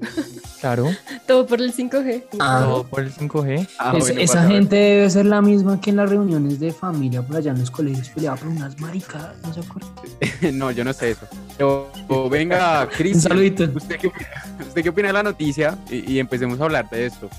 Claro. 0.61 0.89
todo 1.27 1.45
por 1.45 1.61
el 1.61 1.71
5G. 1.73 2.23
Ah. 2.39 2.61
Todo 2.65 2.83
por 2.87 3.01
el 3.01 3.11
5G. 3.13 3.67
Ah, 3.79 3.93
Es- 3.95 4.03
bueno, 4.05 4.21
esa 4.21 4.47
gente 4.47 4.75
debe 4.75 5.09
ser 5.09 5.25
la 5.25 5.41
misma 5.41 5.79
que 5.79 5.91
en 5.91 5.97
las 5.97 6.09
reuniones 6.09 6.59
de 6.59 6.71
familia 6.73 7.21
por 7.21 7.35
allá 7.37 7.51
en 7.51 7.59
los 7.59 7.69
colegios 7.71 8.09
peleaba 8.09 8.37
por 8.37 8.47
unas 8.47 8.79
maricadas, 8.79 9.35
¿no 9.43 9.53
se 9.53 9.59
acuerdan? 9.59 9.91
no, 10.57 10.71
yo 10.71 10.83
no 10.83 10.93
sé 10.93 11.11
eso. 11.11 11.27
O, 11.61 11.87
o 12.07 12.29
venga, 12.29 12.87
Cristian. 12.97 13.15
Un 13.15 13.21
saludito. 13.21 13.63
¿Usted 13.75 13.97
qué, 13.99 14.07
opina- 14.07 14.27
¿Usted 14.67 14.83
qué 14.83 14.89
opina 14.89 15.07
de 15.09 15.13
la 15.13 15.23
noticia? 15.23 15.77
Y, 15.89 16.13
y 16.13 16.19
empecemos 16.19 16.59
a 16.59 16.63
hablar 16.65 16.89
de 16.89 17.05
esto. 17.05 17.29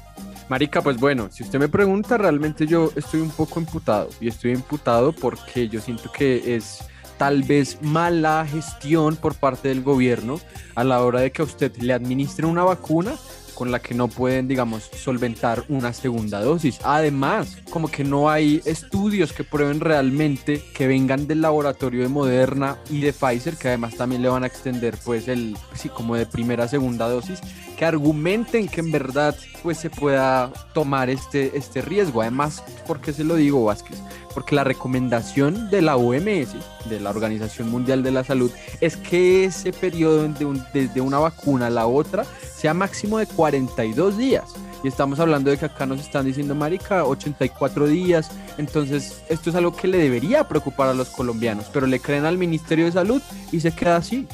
Marica, 0.48 0.80
pues 0.80 0.96
bueno, 0.96 1.28
si 1.30 1.42
usted 1.42 1.58
me 1.58 1.68
pregunta, 1.68 2.16
realmente 2.16 2.66
yo 2.66 2.90
estoy 2.96 3.20
un 3.20 3.28
poco 3.30 3.60
imputado. 3.60 4.08
Y 4.20 4.28
estoy 4.28 4.52
imputado 4.52 5.12
porque 5.12 5.68
yo 5.68 5.78
siento 5.80 6.10
que 6.10 6.56
es 6.56 6.78
tal 7.18 7.42
vez 7.42 7.78
mala 7.82 8.46
gestión 8.50 9.16
por 9.16 9.34
parte 9.34 9.68
del 9.68 9.82
gobierno 9.82 10.40
a 10.74 10.84
la 10.84 11.02
hora 11.02 11.20
de 11.20 11.32
que 11.32 11.42
a 11.42 11.44
usted 11.44 11.76
le 11.76 11.92
administren 11.92 12.48
una 12.48 12.64
vacuna 12.64 13.12
con 13.58 13.72
la 13.72 13.80
que 13.80 13.92
no 13.92 14.06
pueden, 14.06 14.46
digamos, 14.46 14.84
solventar 14.84 15.64
una 15.68 15.92
segunda 15.92 16.40
dosis. 16.40 16.78
Además, 16.84 17.58
como 17.70 17.90
que 17.90 18.04
no 18.04 18.30
hay 18.30 18.62
estudios 18.64 19.32
que 19.32 19.42
prueben 19.42 19.80
realmente 19.80 20.62
que 20.72 20.86
vengan 20.86 21.26
del 21.26 21.40
laboratorio 21.40 22.02
de 22.02 22.08
Moderna 22.08 22.76
y 22.88 23.00
de 23.00 23.12
Pfizer, 23.12 23.56
que 23.56 23.66
además 23.66 23.96
también 23.96 24.22
le 24.22 24.28
van 24.28 24.44
a 24.44 24.46
extender, 24.46 24.96
pues, 25.04 25.26
el, 25.26 25.56
sí, 25.74 25.88
como 25.88 26.14
de 26.14 26.24
primera, 26.24 26.68
segunda 26.68 27.08
dosis, 27.08 27.40
que 27.78 27.84
argumenten 27.84 28.66
que 28.66 28.80
en 28.80 28.90
verdad, 28.90 29.36
pues, 29.62 29.78
se 29.78 29.88
pueda 29.88 30.52
tomar 30.74 31.08
este, 31.10 31.56
este 31.56 31.80
riesgo. 31.80 32.22
Además, 32.22 32.64
¿por 32.88 33.00
qué 33.00 33.12
se 33.12 33.22
lo 33.22 33.36
digo, 33.36 33.64
Vázquez? 33.64 33.98
Porque 34.34 34.56
la 34.56 34.64
recomendación 34.64 35.70
de 35.70 35.80
la 35.82 35.96
OMS, 35.96 36.56
de 36.90 36.98
la 37.00 37.10
Organización 37.10 37.70
Mundial 37.70 38.02
de 38.02 38.10
la 38.10 38.24
Salud, 38.24 38.50
es 38.80 38.96
que 38.96 39.44
ese 39.44 39.72
periodo 39.72 40.26
de 40.26 40.44
un- 40.44 40.64
desde 40.74 41.00
una 41.00 41.18
vacuna 41.18 41.68
a 41.68 41.70
la 41.70 41.86
otra 41.86 42.24
sea 42.52 42.74
máximo 42.74 43.18
de 43.18 43.26
42 43.26 44.18
días. 44.18 44.44
Y 44.82 44.88
estamos 44.88 45.20
hablando 45.20 45.50
de 45.50 45.56
que 45.56 45.66
acá 45.66 45.86
nos 45.86 46.00
están 46.00 46.24
diciendo, 46.26 46.54
Marica, 46.56 47.04
84 47.04 47.86
días. 47.86 48.30
Entonces, 48.58 49.22
esto 49.28 49.50
es 49.50 49.56
algo 49.56 49.74
que 49.76 49.86
le 49.88 49.98
debería 49.98 50.46
preocupar 50.48 50.88
a 50.88 50.94
los 50.94 51.08
colombianos, 51.10 51.66
pero 51.72 51.86
le 51.86 52.00
creen 52.00 52.24
al 52.24 52.38
Ministerio 52.38 52.86
de 52.86 52.92
Salud 52.92 53.22
y 53.52 53.60
se 53.60 53.70
queda 53.72 53.96
así. 53.96 54.26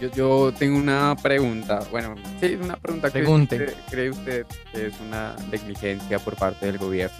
Yo, 0.00 0.08
yo 0.12 0.52
tengo 0.56 0.78
una 0.78 1.16
pregunta. 1.20 1.80
Bueno, 1.90 2.14
sí, 2.40 2.56
una 2.62 2.76
pregunta 2.76 3.08
que 3.08 3.18
Pregunte. 3.18 3.56
usted- 3.56 3.74
cree 3.90 4.10
usted 4.10 4.46
que 4.72 4.86
es 4.86 4.94
una 5.06 5.34
negligencia 5.50 6.20
por 6.20 6.36
parte 6.36 6.66
del 6.66 6.78
gobierno 6.78 7.16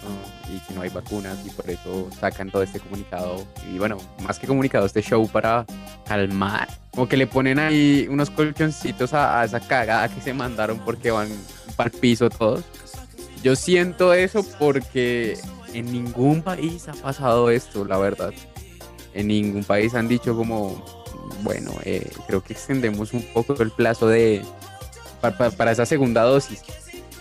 y 0.49 0.59
que 0.59 0.73
no 0.73 0.81
hay 0.81 0.89
vacunas 0.89 1.37
y 1.45 1.49
por 1.49 1.69
eso 1.69 2.09
sacan 2.19 2.49
todo 2.49 2.63
este 2.63 2.79
comunicado 2.79 3.45
y 3.69 3.77
bueno, 3.77 3.97
más 4.23 4.39
que 4.39 4.47
comunicado, 4.47 4.85
este 4.85 5.01
show 5.01 5.27
para 5.27 5.65
calmar. 6.07 6.69
Como 6.91 7.07
que 7.09 7.17
le 7.17 7.27
ponen 7.27 7.59
ahí 7.59 8.07
unos 8.09 8.29
colchoncitos 8.29 9.13
a, 9.13 9.41
a 9.41 9.45
esa 9.45 9.59
cagada 9.59 10.07
que 10.07 10.21
se 10.21 10.33
mandaron 10.33 10.79
porque 10.79 11.11
van 11.11 11.27
para 11.75 11.89
el 11.89 11.97
piso 11.99 12.29
todos. 12.29 12.63
Yo 13.43 13.55
siento 13.57 14.13
eso 14.13 14.41
porque 14.57 15.37
en 15.73 15.91
ningún 15.91 16.41
país 16.41 16.87
ha 16.87 16.93
pasado 16.93 17.49
esto, 17.49 17.83
la 17.83 17.97
verdad. 17.97 18.31
En 19.13 19.27
ningún 19.27 19.63
país 19.63 19.93
han 19.95 20.07
dicho 20.07 20.35
como, 20.35 20.83
bueno, 21.41 21.73
eh, 21.83 22.09
creo 22.27 22.43
que 22.43 22.53
extendemos 22.53 23.13
un 23.13 23.23
poco 23.33 23.61
el 23.61 23.71
plazo 23.71 24.07
de 24.07 24.43
pa- 25.21 25.37
pa- 25.37 25.51
para, 25.51 25.71
esa 25.71 25.85
segunda 25.85 26.23
dosis. 26.23 26.61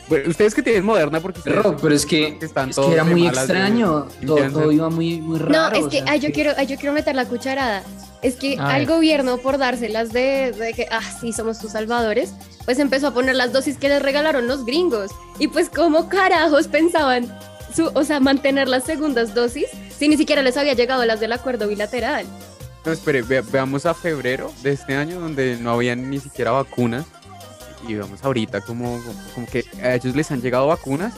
Bueno, 0.08 0.30
ustedes 0.30 0.54
que 0.54 0.62
tienen 0.62 0.86
moderna 0.86 1.20
porque 1.20 1.40
Pero, 1.44 1.76
es 1.92 2.06
que, 2.06 2.38
están 2.40 2.70
es 2.70 2.76
todos 2.76 2.88
que 2.88 2.94
era 2.94 3.04
muy 3.04 3.22
de 3.22 3.28
extraño. 3.28 4.06
Todo, 4.26 4.72
iba 4.72 4.88
muy, 4.88 5.20
muy 5.20 5.38
raro. 5.38 5.52
No, 5.52 5.78
es 5.78 5.84
o 5.84 5.88
que 5.90 5.98
sea, 5.98 6.06
ay, 6.12 6.20
yo 6.20 6.32
quiero, 6.32 6.52
ay, 6.56 6.66
yo 6.66 6.76
quiero 6.76 6.94
meter 6.94 7.14
la 7.14 7.26
cucharada. 7.26 7.82
Es 8.22 8.34
que 8.36 8.56
al 8.58 8.86
gobierno, 8.86 9.36
por 9.36 9.58
dárselas 9.58 10.10
de, 10.12 10.52
de 10.52 10.72
que, 10.72 10.88
ah, 10.90 11.02
sí, 11.20 11.32
somos 11.32 11.58
tus 11.60 11.72
salvadores, 11.72 12.32
pues 12.64 12.78
empezó 12.78 13.08
a 13.08 13.14
poner 13.14 13.36
las 13.36 13.52
dosis 13.52 13.76
que 13.76 13.88
les 13.90 14.02
regalaron 14.02 14.48
los 14.48 14.64
gringos. 14.64 15.10
Y 15.38 15.48
pues, 15.48 15.68
¿cómo 15.68 16.08
carajos 16.08 16.68
pensaban, 16.68 17.26
su, 17.76 17.90
o 17.94 18.02
sea, 18.02 18.18
mantener 18.18 18.66
las 18.66 18.84
segundas 18.84 19.34
dosis 19.34 19.66
si 19.96 20.08
ni 20.08 20.16
siquiera 20.16 20.42
les 20.42 20.56
había 20.56 20.72
llegado 20.72 21.04
las 21.04 21.20
del 21.20 21.32
acuerdo 21.32 21.68
bilateral? 21.68 22.24
No, 22.88 22.94
espere, 22.94 23.20
ve- 23.22 23.42
veamos 23.42 23.84
a 23.84 23.92
febrero 23.92 24.50
de 24.62 24.72
este 24.72 24.94
año 24.96 25.20
donde 25.20 25.58
no 25.60 25.72
habían 25.72 26.08
ni 26.08 26.18
siquiera 26.20 26.52
vacunas. 26.52 27.04
Y 27.86 27.94
vamos 27.94 28.24
ahorita 28.24 28.60
como, 28.62 28.98
como 29.34 29.46
que 29.46 29.64
a 29.82 29.94
ellos 29.94 30.16
les 30.16 30.30
han 30.32 30.40
llegado 30.40 30.66
vacunas 30.66 31.12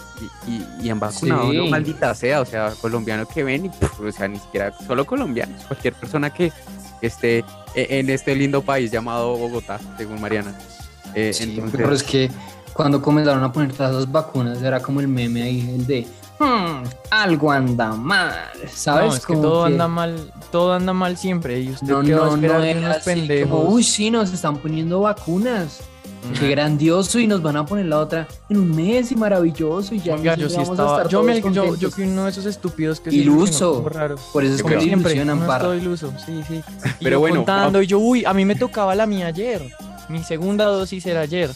y, 0.47 0.50
y- 0.50 0.67
y 0.83 0.91
han 0.91 0.99
vacunado, 1.00 1.50
Sí. 1.50 1.57
¿no? 1.57 1.67
maldita 1.69 2.15
sea, 2.15 2.41
o 2.41 2.45
sea, 2.45 2.75
colombiano 2.81 3.27
que 3.27 3.43
ven, 3.45 3.67
y, 3.67 3.71
o 4.03 4.12
sea, 4.12 4.29
ni 4.29 4.39
siquiera 4.39 4.75
solo 4.87 5.07
colombianos, 5.07 5.65
cualquier 5.65 5.95
persona 5.95 6.29
que 6.31 6.53
esté 7.00 7.39
e- 7.75 7.99
en 8.00 8.11
este 8.11 8.35
lindo 8.37 8.61
país 8.62 8.91
llamado 8.91 9.37
Bogotá, 9.37 9.81
según 9.97 10.21
Mariana. 10.21 10.53
Eh, 11.15 11.33
sí, 11.33 11.45
entonces, 11.45 11.81
pero 11.81 11.95
es 11.95 12.03
que 12.03 12.31
cuando 12.75 13.00
comenzaron 13.00 13.43
a 13.43 13.50
poner 13.53 13.73
todas 13.73 13.95
las 13.95 14.11
vacunas 14.12 14.61
era 14.61 14.81
como 14.81 15.00
el 15.00 15.09
meme 15.09 15.43
ahí, 15.43 15.61
el 15.75 15.87
de 15.87 16.07
"Hmm, 16.40 16.82
algo 17.11 17.52
anda 17.52 17.92
mal, 17.92 18.35
¿sabes? 18.73 19.09
No, 19.11 19.14
es 19.14 19.20
que 19.26 19.35
Como 19.35 19.42
todo 19.42 19.66
que- 19.66 19.73
anda 19.73 19.88
mal, 19.88 20.32
todo 20.50 20.73
anda 20.73 20.92
mal 20.92 21.16
siempre. 21.16 21.61
Y 21.61 21.70
usted 21.70 21.87
No, 21.87 22.02
qué 22.02 22.14
va 22.14 22.23
a 22.26 22.28
no, 22.30 22.35
esperar 22.37 22.56
no 22.59 22.64
de 22.64 22.78
unos 22.78 22.97
pendejos. 22.99 23.50
como, 23.50 23.70
uy, 23.70 23.85
sí, 23.85 24.11
nos 24.11 24.32
están 24.32 24.56
poniendo 24.56 25.00
vacunas. 25.00 25.80
Qué 26.38 26.49
grandioso 26.50 27.18
y 27.18 27.26
nos 27.26 27.40
van 27.40 27.56
a 27.56 27.64
poner 27.64 27.87
la 27.87 27.99
otra 27.99 28.28
en 28.50 28.59
un 28.59 28.76
mes 28.76 29.11
y 29.11 29.16
maravilloso 29.16 29.94
y 29.94 30.00
ya 30.00 30.14
Oiga, 30.16 30.35
yo 30.37 30.50
sí 30.50 30.61
estaba. 30.61 30.97
estar 30.99 31.09
Yo, 31.09 31.23
me, 31.23 31.40
yo, 31.40 31.75
yo 31.76 31.90
fui 31.90 32.04
uno 32.04 32.25
de 32.25 32.30
esos 32.30 32.44
estúpidos 32.44 33.00
que 33.00 33.09
Iluso. 33.11 33.88
raro. 33.88 34.16
Por 34.30 34.44
eso 34.44 34.56
es 34.56 34.62
Como 34.62 34.75
que 34.75 34.80
siempre, 34.82 35.14
ilusionan, 35.14 35.47
todo 35.59 35.75
iluso, 35.75 36.12
sí, 36.26 36.42
sí. 36.47 36.62
Y 37.00 37.04
Pero 37.04 37.16
yo 37.16 37.20
bueno, 37.20 37.37
contando, 37.37 37.80
y 37.80 37.87
yo, 37.87 37.99
uy, 37.99 38.25
a 38.26 38.35
mí 38.35 38.44
me 38.44 38.54
tocaba 38.54 38.94
la 38.94 39.06
mía 39.06 39.28
ayer. 39.28 39.62
Mi 40.11 40.23
segunda 40.23 40.66
dosis 40.66 41.06
era 41.06 41.20
ayer. 41.23 41.50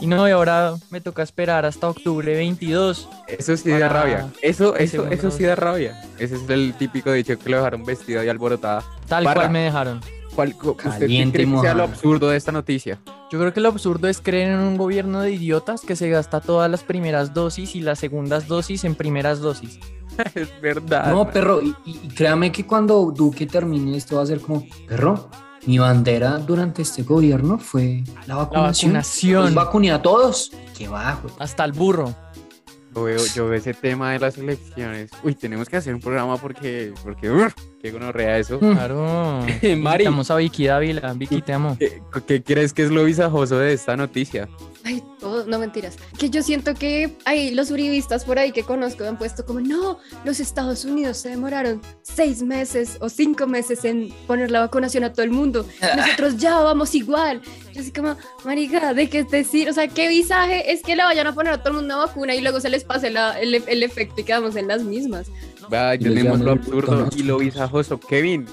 Y 0.00 0.06
no, 0.06 0.26
y 0.26 0.30
ahora 0.30 0.74
me 0.90 1.00
toca 1.00 1.22
esperar 1.22 1.66
hasta 1.66 1.88
octubre 1.88 2.34
22. 2.34 3.08
Eso 3.28 3.56
sí 3.56 3.70
da 3.70 3.88
rabia. 3.88 4.28
Eso, 4.42 4.74
eso, 4.76 5.06
eso 5.08 5.30
sí 5.30 5.44
da 5.44 5.54
rabia. 5.56 6.00
Ese 6.18 6.36
es 6.36 6.48
el 6.48 6.74
típico 6.78 7.12
dicho 7.12 7.38
que 7.38 7.50
lo 7.50 7.58
dejaron 7.58 7.84
vestido 7.84 8.24
y 8.24 8.28
alborotada. 8.28 8.82
Tal 9.08 9.24
cual 9.24 9.50
me 9.50 9.60
dejaron. 9.64 10.00
¿cuál- 10.34 10.54
cu- 10.56 10.70
¿Usted 10.70 11.06
cree 11.06 11.32
que 11.32 11.58
sea 11.60 11.74
lo 11.74 11.82
absurdo 11.82 12.30
de 12.30 12.36
esta 12.38 12.52
noticia? 12.52 12.98
Yo 13.30 13.38
creo 13.38 13.52
que 13.52 13.60
lo 13.60 13.68
absurdo 13.68 14.08
es 14.08 14.20
creer 14.20 14.50
en 14.52 14.60
un 14.60 14.76
gobierno 14.76 15.20
de 15.20 15.32
idiotas 15.32 15.82
que 15.82 15.96
se 15.96 16.08
gasta 16.08 16.40
todas 16.40 16.70
las 16.70 16.82
primeras 16.82 17.34
dosis 17.34 17.74
y 17.76 17.80
las 17.80 17.98
segundas 17.98 18.46
dosis 18.48 18.84
en 18.84 18.94
primeras 18.94 19.40
dosis. 19.40 19.78
es 20.34 20.48
verdad. 20.62 21.10
No, 21.12 21.28
perro, 21.30 21.60
y 21.62 21.92
créame 22.14 22.52
que 22.52 22.64
cuando 22.64 23.12
Duque 23.14 23.46
termine 23.46 23.96
esto 23.96 24.16
va 24.16 24.22
a 24.22 24.26
ser 24.26 24.40
como, 24.40 24.64
perro, 24.88 25.28
mi 25.66 25.78
bandera 25.78 26.38
durante 26.38 26.82
este 26.82 27.02
gobierno 27.02 27.58
fue 27.58 28.02
la 28.26 28.36
vacunación. 28.36 28.92
vacunación. 28.92 29.44
Los 29.44 29.54
vacuné 29.54 29.92
a 29.92 30.00
todos. 30.02 30.52
Qué 30.76 30.88
bajo. 30.88 31.28
Hasta 31.38 31.64
el 31.64 31.72
burro. 31.72 32.14
Yo 32.94 33.04
veo, 33.04 33.20
yo 33.34 33.48
veo 33.48 33.58
ese 33.58 33.74
tema 33.74 34.12
de 34.12 34.18
las 34.18 34.36
elecciones. 34.38 35.10
Uy, 35.22 35.34
tenemos 35.34 35.68
que 35.68 35.76
hacer 35.76 35.94
un 35.94 36.00
programa 36.00 36.36
porque, 36.38 36.92
porque, 37.04 37.30
¡ur! 37.30 37.52
Qué 37.82 37.90
gonorrea 37.90 38.38
eso. 38.38 38.58
Claro. 38.58 39.40
Mari. 39.62 40.04
Invitamos 40.04 40.30
a 40.30 40.36
Vicky 40.36 40.66
Dávila. 40.66 41.12
Vicky, 41.14 41.42
te 41.42 41.52
amo. 41.52 41.76
¿Qué, 41.78 42.02
qué 42.26 42.42
crees 42.42 42.72
que 42.72 42.82
es 42.82 42.90
lo 42.90 43.04
visajoso 43.04 43.58
de 43.58 43.72
esta 43.72 43.96
noticia? 43.96 44.48
Ay, 44.82 45.02
todo, 45.18 45.44
no 45.46 45.58
mentiras. 45.58 45.96
Que 46.18 46.30
yo 46.30 46.42
siento 46.42 46.74
que 46.74 47.14
hay 47.26 47.50
los 47.54 47.70
uribistas 47.70 48.24
por 48.24 48.38
ahí 48.38 48.50
que 48.50 48.62
conozco 48.62 49.04
han 49.04 49.18
puesto 49.18 49.44
como, 49.44 49.60
no, 49.60 49.98
los 50.24 50.40
Estados 50.40 50.86
Unidos 50.86 51.18
se 51.18 51.28
demoraron 51.28 51.82
seis 52.00 52.42
meses 52.42 52.96
o 53.00 53.10
cinco 53.10 53.46
meses 53.46 53.84
en 53.84 54.08
poner 54.26 54.50
la 54.50 54.60
vacunación 54.60 55.04
a 55.04 55.12
todo 55.12 55.22
el 55.22 55.30
mundo. 55.32 55.66
Nosotros 55.96 56.38
ya 56.38 56.58
vamos 56.60 56.94
igual. 56.94 57.42
Yo 57.74 57.82
así 57.82 57.92
como, 57.92 58.16
marica, 58.44 58.94
¿de 58.94 59.10
qué 59.10 59.22
decir? 59.24 59.68
O 59.68 59.72
sea, 59.74 59.86
¿qué 59.86 60.08
visaje 60.08 60.72
es 60.72 60.82
que 60.82 60.96
le 60.96 61.02
vayan 61.04 61.26
a 61.26 61.34
poner 61.34 61.52
a 61.52 61.58
todo 61.58 61.68
el 61.68 61.74
mundo 61.80 61.94
una 61.96 62.06
vacuna 62.06 62.34
y 62.34 62.40
luego 62.40 62.58
se 62.60 62.70
les 62.70 62.82
pase 62.84 63.10
la- 63.10 63.38
el, 63.38 63.54
el 63.66 63.82
efecto 63.82 64.22
y 64.22 64.24
quedamos 64.24 64.56
en 64.56 64.66
las 64.66 64.82
mismas? 64.82 65.26
Va, 65.72 65.96
tenemos 65.98 66.40
lo 66.40 66.52
absurdo 66.52 67.08
y 67.16 67.22
lo 67.22 67.38
visajoso. 67.38 67.98
Kevin, 67.98 68.46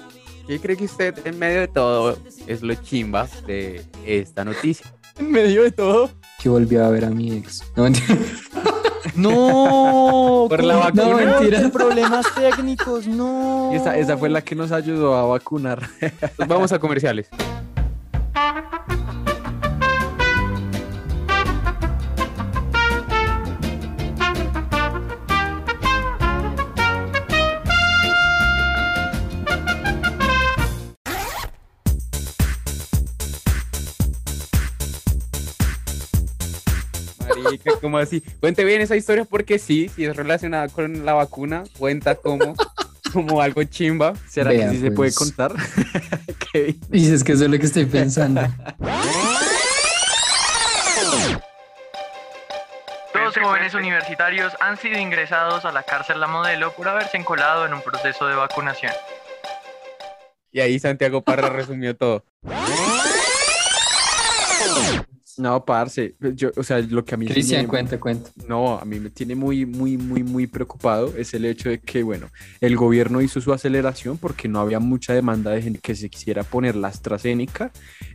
¿qué 0.48 0.60
cree 0.60 0.78
que 0.78 0.86
usted 0.86 1.15
en 1.26 1.39
medio 1.39 1.62
de 1.62 1.67
todo 1.67 2.17
es 2.48 2.62
lo 2.62 2.74
chimba 2.76 3.28
de 3.46 3.84
esta 4.06 4.43
noticia? 4.46 4.86
En 5.17 5.32
medio 5.32 5.63
de 5.63 5.72
todo. 5.72 6.12
Que 6.38 6.48
volví 6.48 6.76
a 6.76 6.89
ver 6.89 7.06
a 7.06 7.10
mi 7.10 7.32
ex. 7.38 7.63
No, 7.76 7.84
mentira. 7.84 8.15
No, 9.15 10.46
Por 10.50 10.63
la 10.63 10.76
vacuna. 10.76 11.04
No, 11.04 11.15
mentira. 11.15 11.39
mentira. 11.39 11.70
Problemas 11.72 12.28
técnicos, 12.36 13.08
no. 13.08 13.72
Y 13.74 13.78
esa, 13.78 13.98
esa 13.98 14.15
fue 14.15 14.30
la 14.30 14.43
que 14.43 14.54
nos 14.54 14.72
ayudó 14.72 15.15
a 15.15 15.26
vacunar. 15.26 15.89
Pues 16.36 16.48
vamos 16.48 16.72
a 16.72 16.78
comerciales. 16.78 17.30
¿Cómo 37.82 37.98
así? 37.98 38.22
Cuente 38.40 38.63
bien 38.63 38.82
esa 38.82 38.96
historia 38.96 39.26
porque 39.26 39.60
sí, 39.60 39.90
si 39.90 40.06
es 40.06 40.16
relacionada 40.16 40.68
con 40.70 41.06
la 41.06 41.13
vacuna, 41.13 41.63
cuenta 41.78 42.16
como, 42.16 42.56
como 43.13 43.42
algo 43.42 43.63
chimba. 43.63 44.13
¿Será 44.28 44.52
Vea, 44.52 44.70
que 44.70 44.76
sí 44.76 44.82
se 44.82 44.92
puede 44.92 45.12
pues. 45.12 45.18
contar? 45.18 45.54
Dices 46.90 47.24
que 47.24 47.34
eso 47.34 47.46
es 47.46 47.52
lo 47.52 47.60
que 47.60 47.66
estoy 47.66 47.86
pensando. 47.86 48.42
Dos 53.13 53.38
jóvenes 53.38 53.74
universitarios 53.74 54.54
han 54.60 54.78
sido 54.78 54.98
ingresados 54.98 55.66
a 55.66 55.72
la 55.72 55.84
cárcel 55.84 56.20
La 56.20 56.28
Modelo 56.28 56.74
por 56.74 56.88
haberse 56.88 57.18
encolado 57.18 57.66
en 57.66 57.74
un 57.74 57.82
proceso 57.82 58.26
de 58.28 58.36
vacunación. 58.36 58.94
Y 60.52 60.62
ahí 60.62 60.80
Santiago 60.80 61.22
Parra 61.22 61.50
resumió 61.50 61.96
todo. 61.96 62.24
No, 65.38 65.63
parce, 65.65 66.15
yo, 66.36 66.50
o 66.58 66.63
sea, 66.63 66.80
lo 66.80 67.06
que 67.06 67.13
a 67.13 67.17
mí 67.17 67.28
Cristian, 67.28 67.63
me- 67.63 67.67
cuenta, 67.67 68.00
cuenta. 68.00 68.32
No, 68.47 68.80
a 68.80 68.86
mí 68.86 69.00
me 69.00 69.12
tiene 69.12 69.36
muy, 69.36 69.67
muy, 69.67 69.95
muy, 69.95 70.23
muy 70.23 70.47
preocupado 70.47 71.13
es 71.15 71.32
el 71.36 71.45
hecho 71.45 71.69
de 71.69 71.80
que, 71.80 72.02
bueno, 72.02 72.28
el 72.60 72.76
gobierno 72.76 73.21
hizo 73.21 73.39
su 73.39 73.54
aceleración 73.54 74.17
porque 74.17 74.47
no 74.47 74.60
había 74.60 74.80
mucha 74.80 75.13
demanda 75.13 75.52
de 75.52 75.62
gente 75.62 75.80
que 75.80 75.95
se 75.95 76.10
quisiera 76.10 76.41
poner 76.43 76.76
la 76.76 76.88
AstraZeneca 76.88 77.71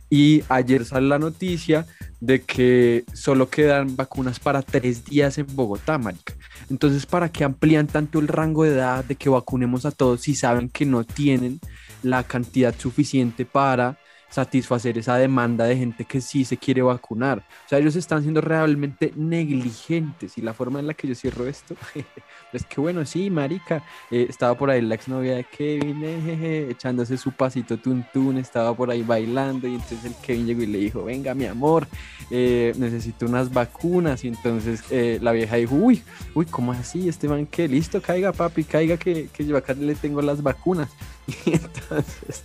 y 0.09 0.43
ayer 0.49 0.83
sale 0.83 1.07
la 1.07 1.17
noticia 1.17 1.85
de 2.19 2.41
que 2.41 3.05
solo 3.13 3.49
quedan 3.49 3.95
vacunas 3.95 4.39
para 4.41 4.61
tres 4.61 5.05
días 5.05 5.37
en 5.37 5.47
Bogotá, 5.55 5.97
marica. 5.97 6.33
Entonces, 6.69 7.05
¿para 7.05 7.29
qué 7.29 7.45
amplían 7.45 7.87
tanto 7.87 8.19
el 8.19 8.27
rango 8.27 8.65
de 8.65 8.71
edad 8.71 9.05
de 9.05 9.15
que 9.15 9.29
vacunemos 9.29 9.85
a 9.85 9.91
todos 9.91 10.21
si 10.21 10.35
saben 10.35 10.67
que 10.69 10.85
no 10.85 11.05
tienen 11.05 11.61
la 12.01 12.23
cantidad 12.23 12.75
suficiente 12.77 13.45
para 13.45 13.97
satisfacer 14.33 14.97
esa 14.97 15.15
demanda 15.17 15.65
de 15.65 15.77
gente 15.77 16.05
que 16.05 16.19
sí 16.19 16.43
se 16.43 16.57
quiere 16.57 16.81
vacunar. 16.81 17.45
O 17.65 17.69
sea, 17.69 17.77
ellos 17.77 17.95
están 17.95 18.23
siendo 18.23 18.41
realmente 18.41 19.13
negligentes 19.15 20.39
y 20.39 20.41
la 20.41 20.55
forma 20.55 20.79
en 20.79 20.87
la 20.87 20.95
que 20.95 21.07
yo 21.07 21.13
cierro 21.13 21.45
esto 21.45 21.75
es 22.53 22.65
que, 22.65 22.81
bueno, 22.81 23.05
sí, 23.05 23.29
marica, 23.29 23.83
eh, 24.09 24.25
estaba 24.27 24.57
por 24.57 24.71
ahí 24.71 24.81
la 24.81 24.95
exnovia 24.95 25.35
de 25.35 25.43
Kevin, 25.43 26.03
eh, 26.03 26.19
jeje, 26.25 26.71
echándose 26.71 27.15
su 27.15 27.31
pasito 27.31 27.77
tuntún, 27.77 28.37
estaba 28.37 28.75
por 28.75 28.89
ahí 28.89 29.03
bailando 29.03 29.67
y 29.67 29.75
entonces 29.75 30.03
el 30.03 30.15
Kevin 30.15 30.47
llegó 30.47 30.63
y 30.63 30.67
le 30.67 30.79
dijo, 30.79 31.03
venga, 31.03 31.35
mi 31.35 31.45
amor, 31.45 31.87
eh, 32.31 32.73
necesito 32.77 33.27
unas 33.27 33.53
vacunas 33.53 34.23
y 34.23 34.29
entonces 34.29 34.83
eh, 34.89 35.19
la 35.21 35.31
vieja 35.31 35.57
dijo, 35.57 35.75
uy, 35.75 36.01
uy, 36.33 36.47
¿cómo 36.47 36.71
así? 36.71 37.07
Este 37.07 37.27
man, 37.27 37.45
que 37.45 37.67
listo, 37.67 38.01
caiga, 38.01 38.31
papi, 38.31 38.63
caiga, 38.63 38.97
que, 38.97 39.29
que 39.31 39.45
yo 39.45 39.55
acá 39.57 39.75
le 39.75 39.93
tengo 39.93 40.23
las 40.23 40.41
vacunas. 40.41 40.89
Y 41.45 41.53
entonces 41.53 42.43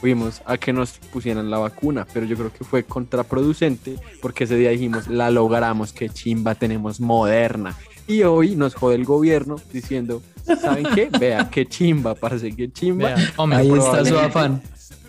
fuimos 0.00 0.42
a 0.44 0.56
que 0.56 0.72
nos 0.72 0.98
pusieran 0.98 1.29
pusieran 1.30 1.50
la 1.50 1.58
vacuna, 1.58 2.06
pero 2.12 2.26
yo 2.26 2.36
creo 2.36 2.52
que 2.52 2.64
fue 2.64 2.82
contraproducente 2.82 3.96
porque 4.20 4.44
ese 4.44 4.56
día 4.56 4.70
dijimos, 4.70 5.06
la 5.06 5.30
logramos, 5.30 5.92
qué 5.92 6.08
chimba, 6.08 6.56
tenemos 6.56 7.00
moderna. 7.00 7.76
Y 8.08 8.24
hoy 8.24 8.56
nos 8.56 8.74
jode 8.74 8.96
el 8.96 9.04
gobierno 9.04 9.56
diciendo, 9.72 10.22
¿saben 10.60 10.86
qué? 10.94 11.08
Vea, 11.20 11.48
qué 11.48 11.66
chimba, 11.66 12.16
parece 12.16 12.50
que 12.50 12.72
chimba. 12.72 13.14
Vea, 13.14 13.32
hombre, 13.36 13.58
Ahí 13.58 13.70
está 13.70 14.04
su 14.04 14.18
afán. 14.18 14.60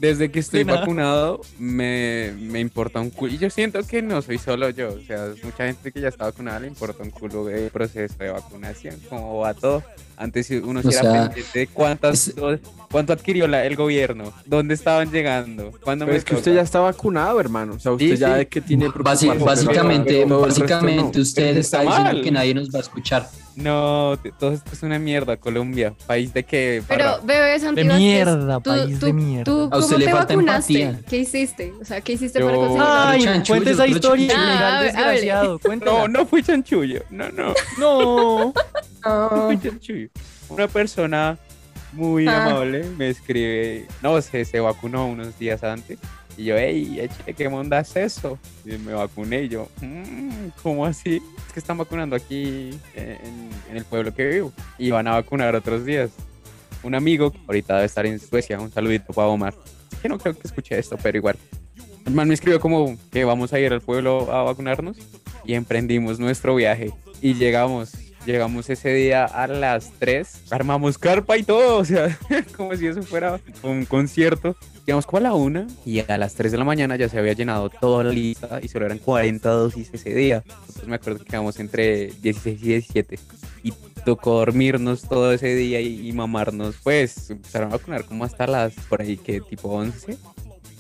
Desde 0.02 0.32
que 0.32 0.40
estoy 0.40 0.64
vacunado, 0.64 1.42
me, 1.60 2.34
me 2.40 2.60
importa 2.60 3.00
un 3.00 3.12
culo. 3.12 3.34
Y 3.34 3.38
yo 3.38 3.52
siento 3.52 3.84
que 3.86 4.02
no 4.02 4.20
soy 4.24 4.40
solo 4.40 4.72
yo. 4.72 4.90
O 4.96 5.00
sea, 5.06 5.28
mucha 5.44 5.68
gente 5.68 5.92
que 5.92 6.02
ya 6.02 6.08
está 6.08 6.26
vacunada 6.26 6.60
le 6.60 6.68
importa 6.68 7.04
un 7.04 7.12
culo 7.12 7.48
el 7.50 7.70
proceso 7.70 8.16
de 8.18 8.32
vacunación, 8.32 8.96
cómo 9.08 9.38
va 9.38 9.54
todo. 9.54 9.84
Antes 10.18 10.50
uno 10.50 10.82
sí 10.82 10.88
O 10.88 10.92
era 10.92 11.02
pendiente 11.28 11.60
de 11.60 11.68
cuántas, 11.68 12.34
cuánto 12.92 13.14
adquirió 13.14 13.48
la- 13.48 13.64
el 13.66 13.76
gobierno, 13.76 14.34
dónde 14.46 14.74
estaban 14.74 15.12
llegando, 15.12 15.72
cuándo 15.84 16.06
Pero 16.06 16.14
me 16.14 16.18
es 16.18 16.26
que 16.26 16.34
usted 16.36 16.56
ya 16.56 16.62
está 16.62 16.80
vacunado, 16.80 17.40
hermano. 17.40 17.74
O 17.76 17.80
sea, 17.80 17.92
usted 17.92 18.12
Sí, 18.16 18.18
ya 18.18 18.34
sí. 18.34 18.38
de 18.40 18.48
que 18.48 18.62
tiene 18.62 18.90
pero- 18.92 19.04
básicamente, 19.04 19.46
básicamente 20.26 20.26
no. 20.26 20.40
usted 21.22 21.58
está 21.58 21.60
está 21.60 21.82
diciendo 21.82 22.04
mal. 22.14 22.22
que 22.24 22.32
nadie 22.32 22.54
nos 22.56 22.70
va 22.70 22.80
a 22.80 22.82
escuchar. 22.82 23.30
No, 23.56 24.18
todo 24.40 24.54
esto 24.54 24.70
es 24.72 24.82
una 24.84 24.98
mierda, 24.98 25.36
Colombia. 25.38 25.94
País 26.08 26.34
de 26.34 26.44
que. 26.44 26.82
Pero, 26.88 27.20
bebé 27.24 27.60
Santi 27.60 27.84
De 27.84 27.94
mierda, 27.94 28.60
tú- 28.62 28.70
país 28.70 29.00
tú- 29.00 29.06
de 29.08 29.14
mierda. 29.14 29.44
¿Tú 29.44 29.70
cómo 29.70 29.88
te 29.88 30.10
falta 30.10 30.34
vacunaste? 30.34 30.82
empatía. 30.82 31.06
¿Qué 31.10 31.18
hiciste? 31.18 31.74
O 31.82 31.86
sea, 31.86 32.00
¿qué 32.02 32.14
hiciste 32.14 32.40
Yo- 32.40 32.46
para 32.46 32.58
conseguir 32.58 32.84
Ay, 32.88 33.24
chanchullo, 33.24 33.48
cuenta 33.62 33.72
esa 33.72 33.88
historia 33.88 34.34
Ah, 34.80 34.84
desgraciado. 34.84 35.60
No, 35.86 36.08
no 36.08 36.26
fui 36.26 36.44
chanchullo. 36.44 37.04
No, 37.10 37.30
no. 37.32 37.54
No. 37.78 38.54
No 39.06 39.46
fui 39.48 39.60
chanchullo. 39.60 40.08
Una 40.50 40.68
persona 40.68 41.38
muy 41.94 42.28
Ah. 42.28 42.46
amable 42.46 42.86
me 42.98 43.10
escribe. 43.10 43.86
No, 44.02 44.22
se, 44.22 44.46
se 44.46 44.60
vacunó 44.62 45.08
unos 45.08 45.38
días 45.38 45.64
antes. 45.64 46.00
Y 46.42 46.46
yo, 46.46 46.58
hey, 46.58 46.98
eche, 47.00 47.36
¿qué 47.36 47.46
onda 47.46 47.82
es 47.82 47.96
eso? 47.96 48.40
Y 48.66 48.72
me 48.78 48.94
vacuné 48.94 49.44
y 49.44 49.50
yo, 49.50 49.70
"Mm, 49.80 50.48
¿cómo 50.64 50.88
así? 50.88 51.22
Es 51.48 51.54
que 51.54 51.60
están 51.60 51.78
vacunando 51.78 52.16
aquí 52.16 52.72
en, 52.96 53.50
en 53.70 53.78
el 53.78 53.86
pueblo 53.86 54.12
que 54.12 54.26
vivo. 54.26 54.52
Y 54.80 54.90
van 54.90 55.08
a 55.08 55.12
vacunar 55.12 55.56
otros 55.56 55.86
días. 55.86 56.10
Un 56.82 56.96
amigo, 56.96 57.30
que 57.32 57.38
ahorita 57.46 57.76
debe 57.76 57.86
estar 57.86 58.08
en 58.08 58.20
Suecia, 58.20 58.60
un 58.60 58.72
saludito 58.72 59.14
para 59.14 59.28
Omar. 59.28 59.54
Que 60.02 60.10
no 60.10 60.18
creo 60.18 60.34
que 60.34 60.48
escuche 60.48 60.80
esto, 60.80 60.98
pero 60.98 61.16
igual. 61.16 61.36
El 62.08 62.14
man 62.16 62.28
me 62.28 62.34
escribió 62.34 62.60
como 62.60 62.98
que 63.12 63.24
vamos 63.24 63.54
a 63.54 63.60
ir 63.60 63.72
al 63.72 63.82
pueblo 63.82 64.32
a 64.34 64.42
vacunarnos 64.42 64.98
y 65.46 65.54
emprendimos 65.54 66.20
nuestro 66.20 66.56
viaje 66.56 66.92
y 67.22 67.36
llegamos. 67.36 67.92
Llegamos 68.26 68.70
ese 68.70 68.94
día 68.94 69.26
a 69.26 69.48
las 69.48 69.92
3, 69.98 70.44
armamos 70.52 71.00
carpa 71.00 71.38
y 71.38 71.44
todo, 71.44 71.78
o 71.78 71.86
sea, 71.86 72.18
como 72.58 72.76
si 72.76 72.86
eso 72.88 73.02
fuera 73.04 73.40
un 73.64 73.86
concierto. 73.86 74.56
Llegamos 74.86 75.06
como 75.06 75.20
a 75.20 75.22
la 75.22 75.34
1 75.34 75.68
y 75.86 76.00
a 76.00 76.18
las 76.18 76.34
3 76.34 76.52
de 76.52 76.58
la 76.58 76.64
mañana 76.64 76.96
ya 76.96 77.08
se 77.08 77.20
había 77.20 77.34
llenado 77.34 77.70
toda 77.70 78.04
la 78.04 78.12
lista 78.12 78.60
y 78.62 78.68
solo 78.68 78.88
eran 78.88 78.98
40 78.98 79.50
dosis 79.50 79.90
ese 79.94 80.14
día. 80.14 80.44
Entonces 80.46 80.88
me 80.88 80.96
acuerdo 80.96 81.20
que 81.20 81.26
quedamos 81.26 81.60
entre 81.60 82.08
16 82.08 82.62
y 82.62 82.66
17 82.66 83.20
y 83.64 83.74
tocó 84.04 84.40
dormirnos 84.40 85.04
todo 85.04 85.32
ese 85.32 85.56
día 85.56 85.80
y, 85.82 86.10
y 86.10 86.12
mamarnos. 86.14 86.76
Pues 86.84 87.30
empezaron 87.30 87.70
a 87.70 87.78
vacunar 87.78 88.06
como 88.06 88.26
hasta 88.26 88.48
las 88.48 88.74
por 88.90 89.02
ahí 89.02 89.18
que 89.18 89.40
tipo 89.42 89.70
11 89.70 90.18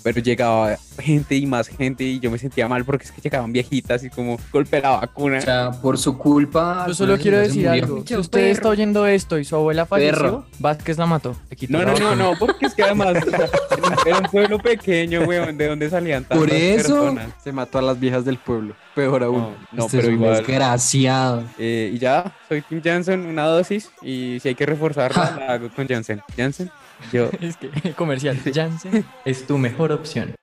pero 0.03 0.19
llegaba 0.21 0.77
gente 0.99 1.35
y 1.35 1.45
más 1.45 1.67
gente 1.67 2.03
y 2.03 2.19
yo 2.19 2.29
me 2.31 2.37
sentía 2.37 2.67
mal 2.67 2.83
porque 2.85 3.05
es 3.05 3.11
que 3.11 3.21
llegaban 3.21 3.51
viejitas 3.51 4.03
y 4.03 4.09
como 4.09 4.37
golpe 4.51 4.81
la 4.81 4.91
vacuna. 4.91 5.37
O 5.37 5.41
sea, 5.41 5.71
por 5.71 5.97
su 5.97 6.17
culpa. 6.17 6.85
Yo 6.87 6.93
solo 6.93 7.17
quiero 7.17 7.37
decir 7.39 7.67
algo. 7.67 8.03
Si 8.05 8.15
usted 8.15 8.47
está 8.47 8.69
oyendo 8.69 9.05
esto 9.07 9.37
y 9.39 9.45
su 9.45 9.55
abuela 9.55 9.85
falleció, 9.85 10.11
Perro. 10.13 10.45
Vázquez 10.59 10.97
la 10.97 11.05
mató. 11.05 11.35
No, 11.69 11.79
la 11.83 11.93
no, 11.93 11.99
no, 11.99 12.15
no, 12.15 12.33
porque 12.39 12.65
es 12.65 12.73
que 12.75 12.83
además 12.83 13.15
era 13.15 13.45
un- 13.45 14.07
era 14.07 14.17
un 14.19 14.25
pueblo 14.25 14.59
pequeño, 14.59 15.21
weón, 15.21 15.57
de 15.57 15.67
donde 15.67 15.89
salían 15.89 16.23
tantas 16.23 16.37
Por 16.39 16.49
eso. 16.53 16.87
personas. 16.95 17.27
Se 17.43 17.51
mató 17.51 17.77
a 17.79 17.81
las 17.81 17.99
viejas 17.99 18.25
del 18.25 18.37
pueblo. 18.37 18.73
Peor 18.95 19.23
aún. 19.23 19.37
No, 19.39 19.55
no, 19.71 19.85
Este 19.85 19.97
es 19.97 20.03
pero 20.03 20.07
un 20.15 20.19
igual. 20.21 20.37
desgraciado. 20.37 21.43
Eh, 21.57 21.91
y 21.93 21.97
ya, 21.99 22.33
soy 22.49 22.61
Tim 22.61 22.81
Janssen, 22.83 23.25
una 23.25 23.45
dosis, 23.45 23.89
y 24.01 24.39
si 24.41 24.49
hay 24.49 24.55
que 24.55 24.65
reforzarla, 24.65 25.35
la 25.39 25.53
hago 25.53 25.69
con 25.69 25.87
Janssen. 25.87 26.21
Janssen, 26.35 26.69
yo... 27.11 27.29
Es 27.41 27.57
que 27.57 27.93
comercial. 27.93 28.37
Janssen 28.53 29.05
es 29.25 29.45
tu 29.45 29.57
mejor 29.57 29.91
opción. 29.91 30.35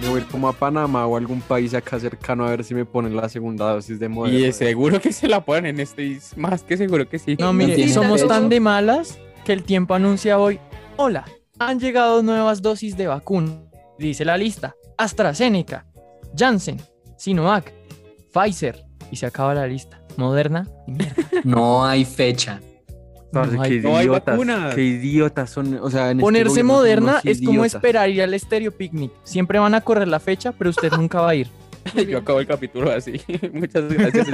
Me 0.00 0.08
voy 0.08 0.20
a 0.20 0.22
ir 0.22 0.28
como 0.28 0.48
a 0.48 0.52
Panamá 0.52 1.06
o 1.06 1.16
a 1.16 1.18
algún 1.18 1.40
país 1.40 1.74
acá 1.74 1.98
cercano 1.98 2.46
a 2.46 2.50
ver 2.50 2.62
si 2.62 2.74
me 2.74 2.84
ponen 2.84 3.16
la 3.16 3.28
segunda 3.28 3.72
dosis 3.72 3.98
de 3.98 4.08
Moderna. 4.08 4.38
Y 4.38 4.44
es 4.44 4.56
seguro 4.56 5.00
que 5.00 5.12
se 5.12 5.26
la 5.26 5.44
ponen, 5.44 5.80
estoy 5.80 6.20
más 6.36 6.62
que 6.62 6.76
seguro 6.76 7.08
que 7.08 7.18
sí. 7.18 7.36
No, 7.38 7.52
mire, 7.52 7.88
somos 7.88 8.20
pecho. 8.20 8.28
tan 8.28 8.48
de 8.48 8.60
malas 8.60 9.18
que 9.44 9.52
el 9.52 9.64
tiempo 9.64 9.94
anuncia 9.94 10.38
hoy. 10.38 10.60
Hola, 10.96 11.24
han 11.58 11.80
llegado 11.80 12.22
nuevas 12.22 12.62
dosis 12.62 12.96
de 12.96 13.08
vacuna. 13.08 13.62
Dice 13.98 14.24
la 14.24 14.36
lista. 14.36 14.76
AstraZeneca, 14.98 15.86
Janssen, 16.36 16.80
Sinovac, 17.16 17.72
Pfizer. 18.32 18.84
Y 19.10 19.16
se 19.16 19.26
acaba 19.26 19.54
la 19.54 19.66
lista. 19.66 20.00
Moderna 20.16 20.68
mierda. 20.86 21.22
No 21.44 21.84
hay 21.84 22.04
fecha. 22.04 22.60
Parce, 23.32 23.54
No 23.56 23.62
hay- 23.62 23.70
qué 23.70 23.80
no 23.80 23.96
hay 23.96 24.06
idiotas, 24.06 24.34
vacunas. 24.34 24.74
qué 24.74 24.82
idiotas 24.84 25.50
son. 25.50 25.78
O 25.82 25.90
sea, 25.90 26.10
en 26.10 26.18
este 26.18 26.22
Ponerse 26.22 26.62
moderna 26.62 27.20
es 27.24 27.42
como 27.42 27.64
esperar 27.64 28.08
ir 28.08 28.22
al 28.22 28.34
Estéreo 28.34 28.72
Picnic. 28.72 29.12
Siempre 29.24 29.58
van 29.58 29.74
a 29.74 29.80
correr 29.80 30.08
la 30.08 30.20
fecha, 30.20 30.52
pero 30.52 30.70
usted 30.70 30.90
nunca 30.92 31.20
va 31.20 31.30
a 31.30 31.34
ir. 31.34 31.48
Yo 32.08 32.18
acabo 32.18 32.40
el 32.40 32.46
capítulo 32.46 32.90
así. 32.90 33.20
Muchas 33.52 33.88
gracias. 33.92 34.26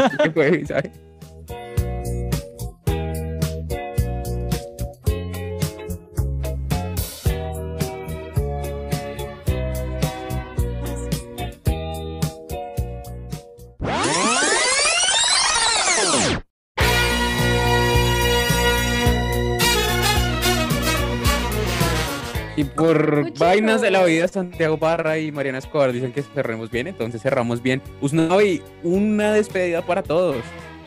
Por 22.86 23.38
vainas 23.38 23.80
de 23.80 23.90
la 23.90 24.04
vida, 24.04 24.26
Santiago 24.28 24.76
Barra 24.76 25.18
y 25.18 25.30
Mariana 25.30 25.58
Escobar 25.58 25.92
dicen 25.92 26.12
que 26.12 26.22
cerremos 26.22 26.70
bien, 26.70 26.86
entonces 26.88 27.22
cerramos 27.22 27.62
bien. 27.62 27.80
Usnavi, 28.00 28.60
una 28.82 29.32
despedida 29.32 29.84
para 29.86 30.02
todos. 30.02 30.36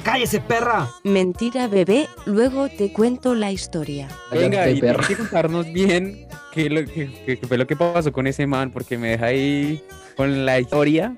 ¡Cállese, 0.04 0.40
perra! 0.40 0.88
Mentira, 1.04 1.68
bebé, 1.68 2.08
luego 2.26 2.68
te 2.70 2.92
cuento 2.94 3.34
la 3.34 3.52
historia. 3.52 4.08
Venga, 4.32 4.70
y 4.70 4.80
tienes 4.80 5.08
que 5.08 5.16
contarnos 5.16 5.66
bien 5.72 6.28
qué, 6.54 6.70
lo- 6.70 6.86
qué- 6.86 7.10
qué- 7.26 7.40
qué 7.40 7.48
fue 7.48 7.58
lo 7.58 7.66
que 7.66 7.76
pasó 7.76 8.12
con 8.12 8.28
ese 8.28 8.46
man, 8.46 8.72
porque 8.72 8.98
me 9.00 9.10
deja 9.12 9.28
ahí 9.28 9.82
con 10.16 10.46
la 10.46 10.60
historia. 10.60 11.16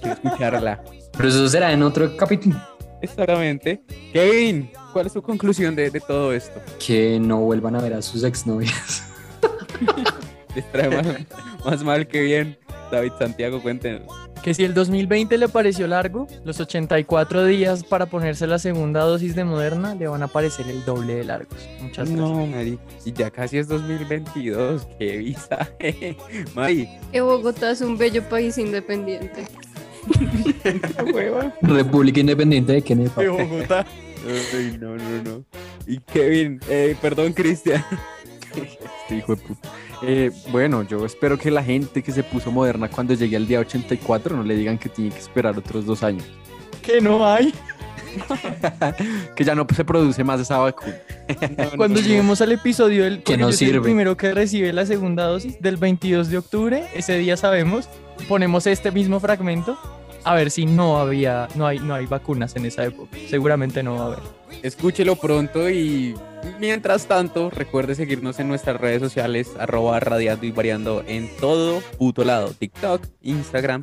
Quiero 0.00 0.14
escucharla. 0.22 0.84
Pero 1.16 1.28
eso 1.28 1.48
será 1.48 1.72
en 1.72 1.82
otro 1.82 2.16
capítulo. 2.16 2.56
Exactamente. 3.00 3.82
Kevin, 4.12 4.70
¿cuál 4.92 5.06
es 5.06 5.12
tu 5.12 5.20
conclusión 5.22 5.74
de, 5.74 5.90
de 5.90 5.98
todo 6.00 6.32
esto? 6.32 6.60
Que 6.84 7.18
no 7.18 7.40
vuelvan 7.40 7.74
a 7.74 7.80
ver 7.80 7.94
a 7.94 8.02
sus 8.02 8.22
exnovias. 8.22 9.08
Les 10.54 10.70
trae 10.70 10.90
más, 10.90 11.06
más 11.64 11.84
mal 11.84 12.06
que 12.06 12.20
bien. 12.22 12.58
David 12.90 13.12
Santiago, 13.18 13.62
cuéntenos. 13.62 14.02
Que 14.42 14.54
si 14.54 14.64
el 14.64 14.74
2020 14.74 15.38
le 15.38 15.48
pareció 15.48 15.86
largo, 15.86 16.26
los 16.44 16.60
84 16.60 17.46
días 17.46 17.84
para 17.84 18.06
ponerse 18.06 18.46
la 18.46 18.58
segunda 18.58 19.00
dosis 19.02 19.34
de 19.34 19.44
Moderna 19.44 19.94
le 19.94 20.08
van 20.08 20.22
a 20.22 20.28
parecer 20.28 20.68
el 20.68 20.84
doble 20.84 21.14
de 21.14 21.24
largos. 21.24 21.56
Muchas 21.80 22.10
gracias. 22.10 22.18
No, 22.18 22.46
Mari. 22.46 22.78
Y 23.04 23.12
ya 23.12 23.30
casi 23.30 23.58
es 23.58 23.68
2022. 23.68 24.86
Qué 24.98 25.18
visaje. 25.18 26.16
Mari, 26.54 26.88
Que 27.12 27.20
Bogotá 27.20 27.70
es 27.70 27.80
un 27.80 27.96
bello 27.96 28.28
país 28.28 28.58
independiente. 28.58 29.46
qué 30.62 30.80
hueva. 31.14 31.54
República 31.62 32.20
Independiente 32.20 32.72
de 32.72 32.82
Kennedy. 32.82 33.10
De 33.16 33.28
Bogotá. 33.28 33.86
Ay, 34.54 34.76
no, 34.80 34.96
no, 34.96 35.22
no. 35.22 35.44
Y 35.86 35.98
Kevin, 35.98 36.60
eh, 36.68 36.96
perdón, 37.00 37.32
Cristian. 37.32 37.84
Este 38.54 39.16
hijo 39.16 39.36
de 39.36 39.42
puta. 39.42 39.68
Eh, 40.02 40.30
bueno, 40.50 40.82
yo 40.82 41.04
espero 41.06 41.38
que 41.38 41.50
la 41.50 41.62
gente 41.62 42.02
que 42.02 42.12
se 42.12 42.22
puso 42.22 42.50
moderna 42.50 42.88
cuando 42.88 43.14
llegue 43.14 43.36
al 43.36 43.46
día 43.46 43.60
84 43.60 44.36
no 44.36 44.42
le 44.42 44.56
digan 44.56 44.78
que 44.78 44.88
tiene 44.88 45.10
que 45.10 45.18
esperar 45.18 45.56
otros 45.56 45.86
dos 45.86 46.02
años. 46.02 46.24
Que 46.82 47.00
no 47.00 47.26
hay. 47.26 47.54
que 49.36 49.44
ya 49.44 49.54
no 49.54 49.66
se 49.74 49.84
produce 49.84 50.22
más 50.24 50.40
esa 50.40 50.58
vacuna. 50.58 50.96
Cuando 51.76 52.00
lleguemos 52.00 52.40
al 52.40 52.52
episodio 52.52 53.04
del 53.04 53.20
porque 53.20 53.36
no 53.36 53.52
soy 53.52 53.68
el 53.68 53.72
sirve. 53.72 53.84
primero 53.84 54.16
que 54.16 54.34
recibe 54.34 54.72
la 54.72 54.84
segunda 54.84 55.24
dosis 55.24 55.60
del 55.60 55.76
22 55.76 56.28
de 56.28 56.38
octubre, 56.38 56.84
ese 56.94 57.16
día 57.18 57.36
sabemos, 57.36 57.88
ponemos 58.28 58.66
este 58.66 58.90
mismo 58.90 59.20
fragmento 59.20 59.78
a 60.24 60.34
ver 60.34 60.50
si 60.50 60.66
no 60.66 60.98
había 60.98 61.48
no 61.54 61.66
hay 61.66 61.78
no 61.78 61.94
hay 61.94 62.06
vacunas 62.06 62.54
en 62.56 62.66
esa 62.66 62.84
época. 62.84 63.16
Seguramente 63.28 63.82
no 63.82 63.96
va 63.96 64.02
a 64.02 64.06
haber. 64.06 64.18
Escúchelo 64.62 65.16
pronto 65.16 65.68
y 65.70 66.14
mientras 66.60 67.06
tanto, 67.06 67.50
recuerde 67.50 67.94
seguirnos 67.94 68.38
en 68.38 68.48
nuestras 68.48 68.80
redes 68.80 69.00
sociales, 69.00 69.50
arroba 69.58 69.98
radiando 70.00 70.46
y 70.46 70.50
variando 70.52 71.02
en 71.06 71.28
todo 71.40 71.80
puto 71.98 72.22
lado. 72.24 72.52
TikTok, 72.58 73.02
Instagram, 73.22 73.82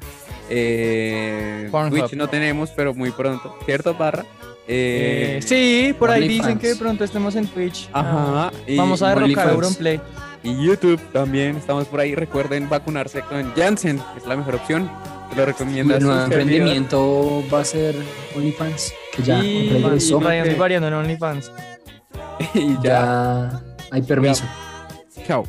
eh. 0.50 1.70
Twitch 1.90 2.14
no 2.14 2.28
tenemos, 2.30 2.70
pero 2.72 2.94
muy 2.94 3.12
pronto. 3.12 3.56
¿Cierto, 3.66 3.94
Barra? 3.96 4.24
Eh, 4.68 5.38
Eh, 5.38 5.42
sí, 5.42 5.96
por 5.98 6.12
ahí 6.12 6.28
dicen 6.28 6.60
que 6.60 6.68
de 6.70 6.76
pronto 6.76 7.04
estemos 7.04 7.36
en 7.36 7.48
Twitch. 7.48 7.90
Ajá. 7.92 8.52
Y- 8.68 8.78
Vamos 8.78 9.02
a 9.02 9.16
derrocar. 9.16 9.50
Auronplay. 9.50 10.00
y 10.44 10.66
YouTube 10.66 11.02
también. 11.12 11.58
Estamos 11.58 11.86
por 11.88 12.00
ahí. 12.00 12.14
Recuerden 12.16 12.70
vacunarse 12.70 13.22
con 13.22 13.52
Janssen, 13.56 13.98
que 13.98 14.20
es 14.20 14.28
la 14.28 14.38
mejor 14.38 14.56
opción. 14.56 14.90
Te 15.30 15.36
lo 15.36 15.46
recomiendo. 15.46 15.96
El 15.96 16.04
nuevo 16.04 16.22
emprendimiento 16.24 17.44
va 17.54 17.62
a 17.62 17.66
ser 17.66 17.96
OnlyFans, 18.36 18.94
que 19.16 19.24
ya 19.24 19.44
y 19.44 19.70
regresó. 19.70 20.20
Ryan 20.20 20.58
variando 20.58 20.88
en 20.88 20.94
OnlyFans. 20.96 21.52
y 22.54 22.78
ya 22.82 23.62
hay 23.92 24.02
permiso. 24.02 24.44
Chao. 25.28 25.44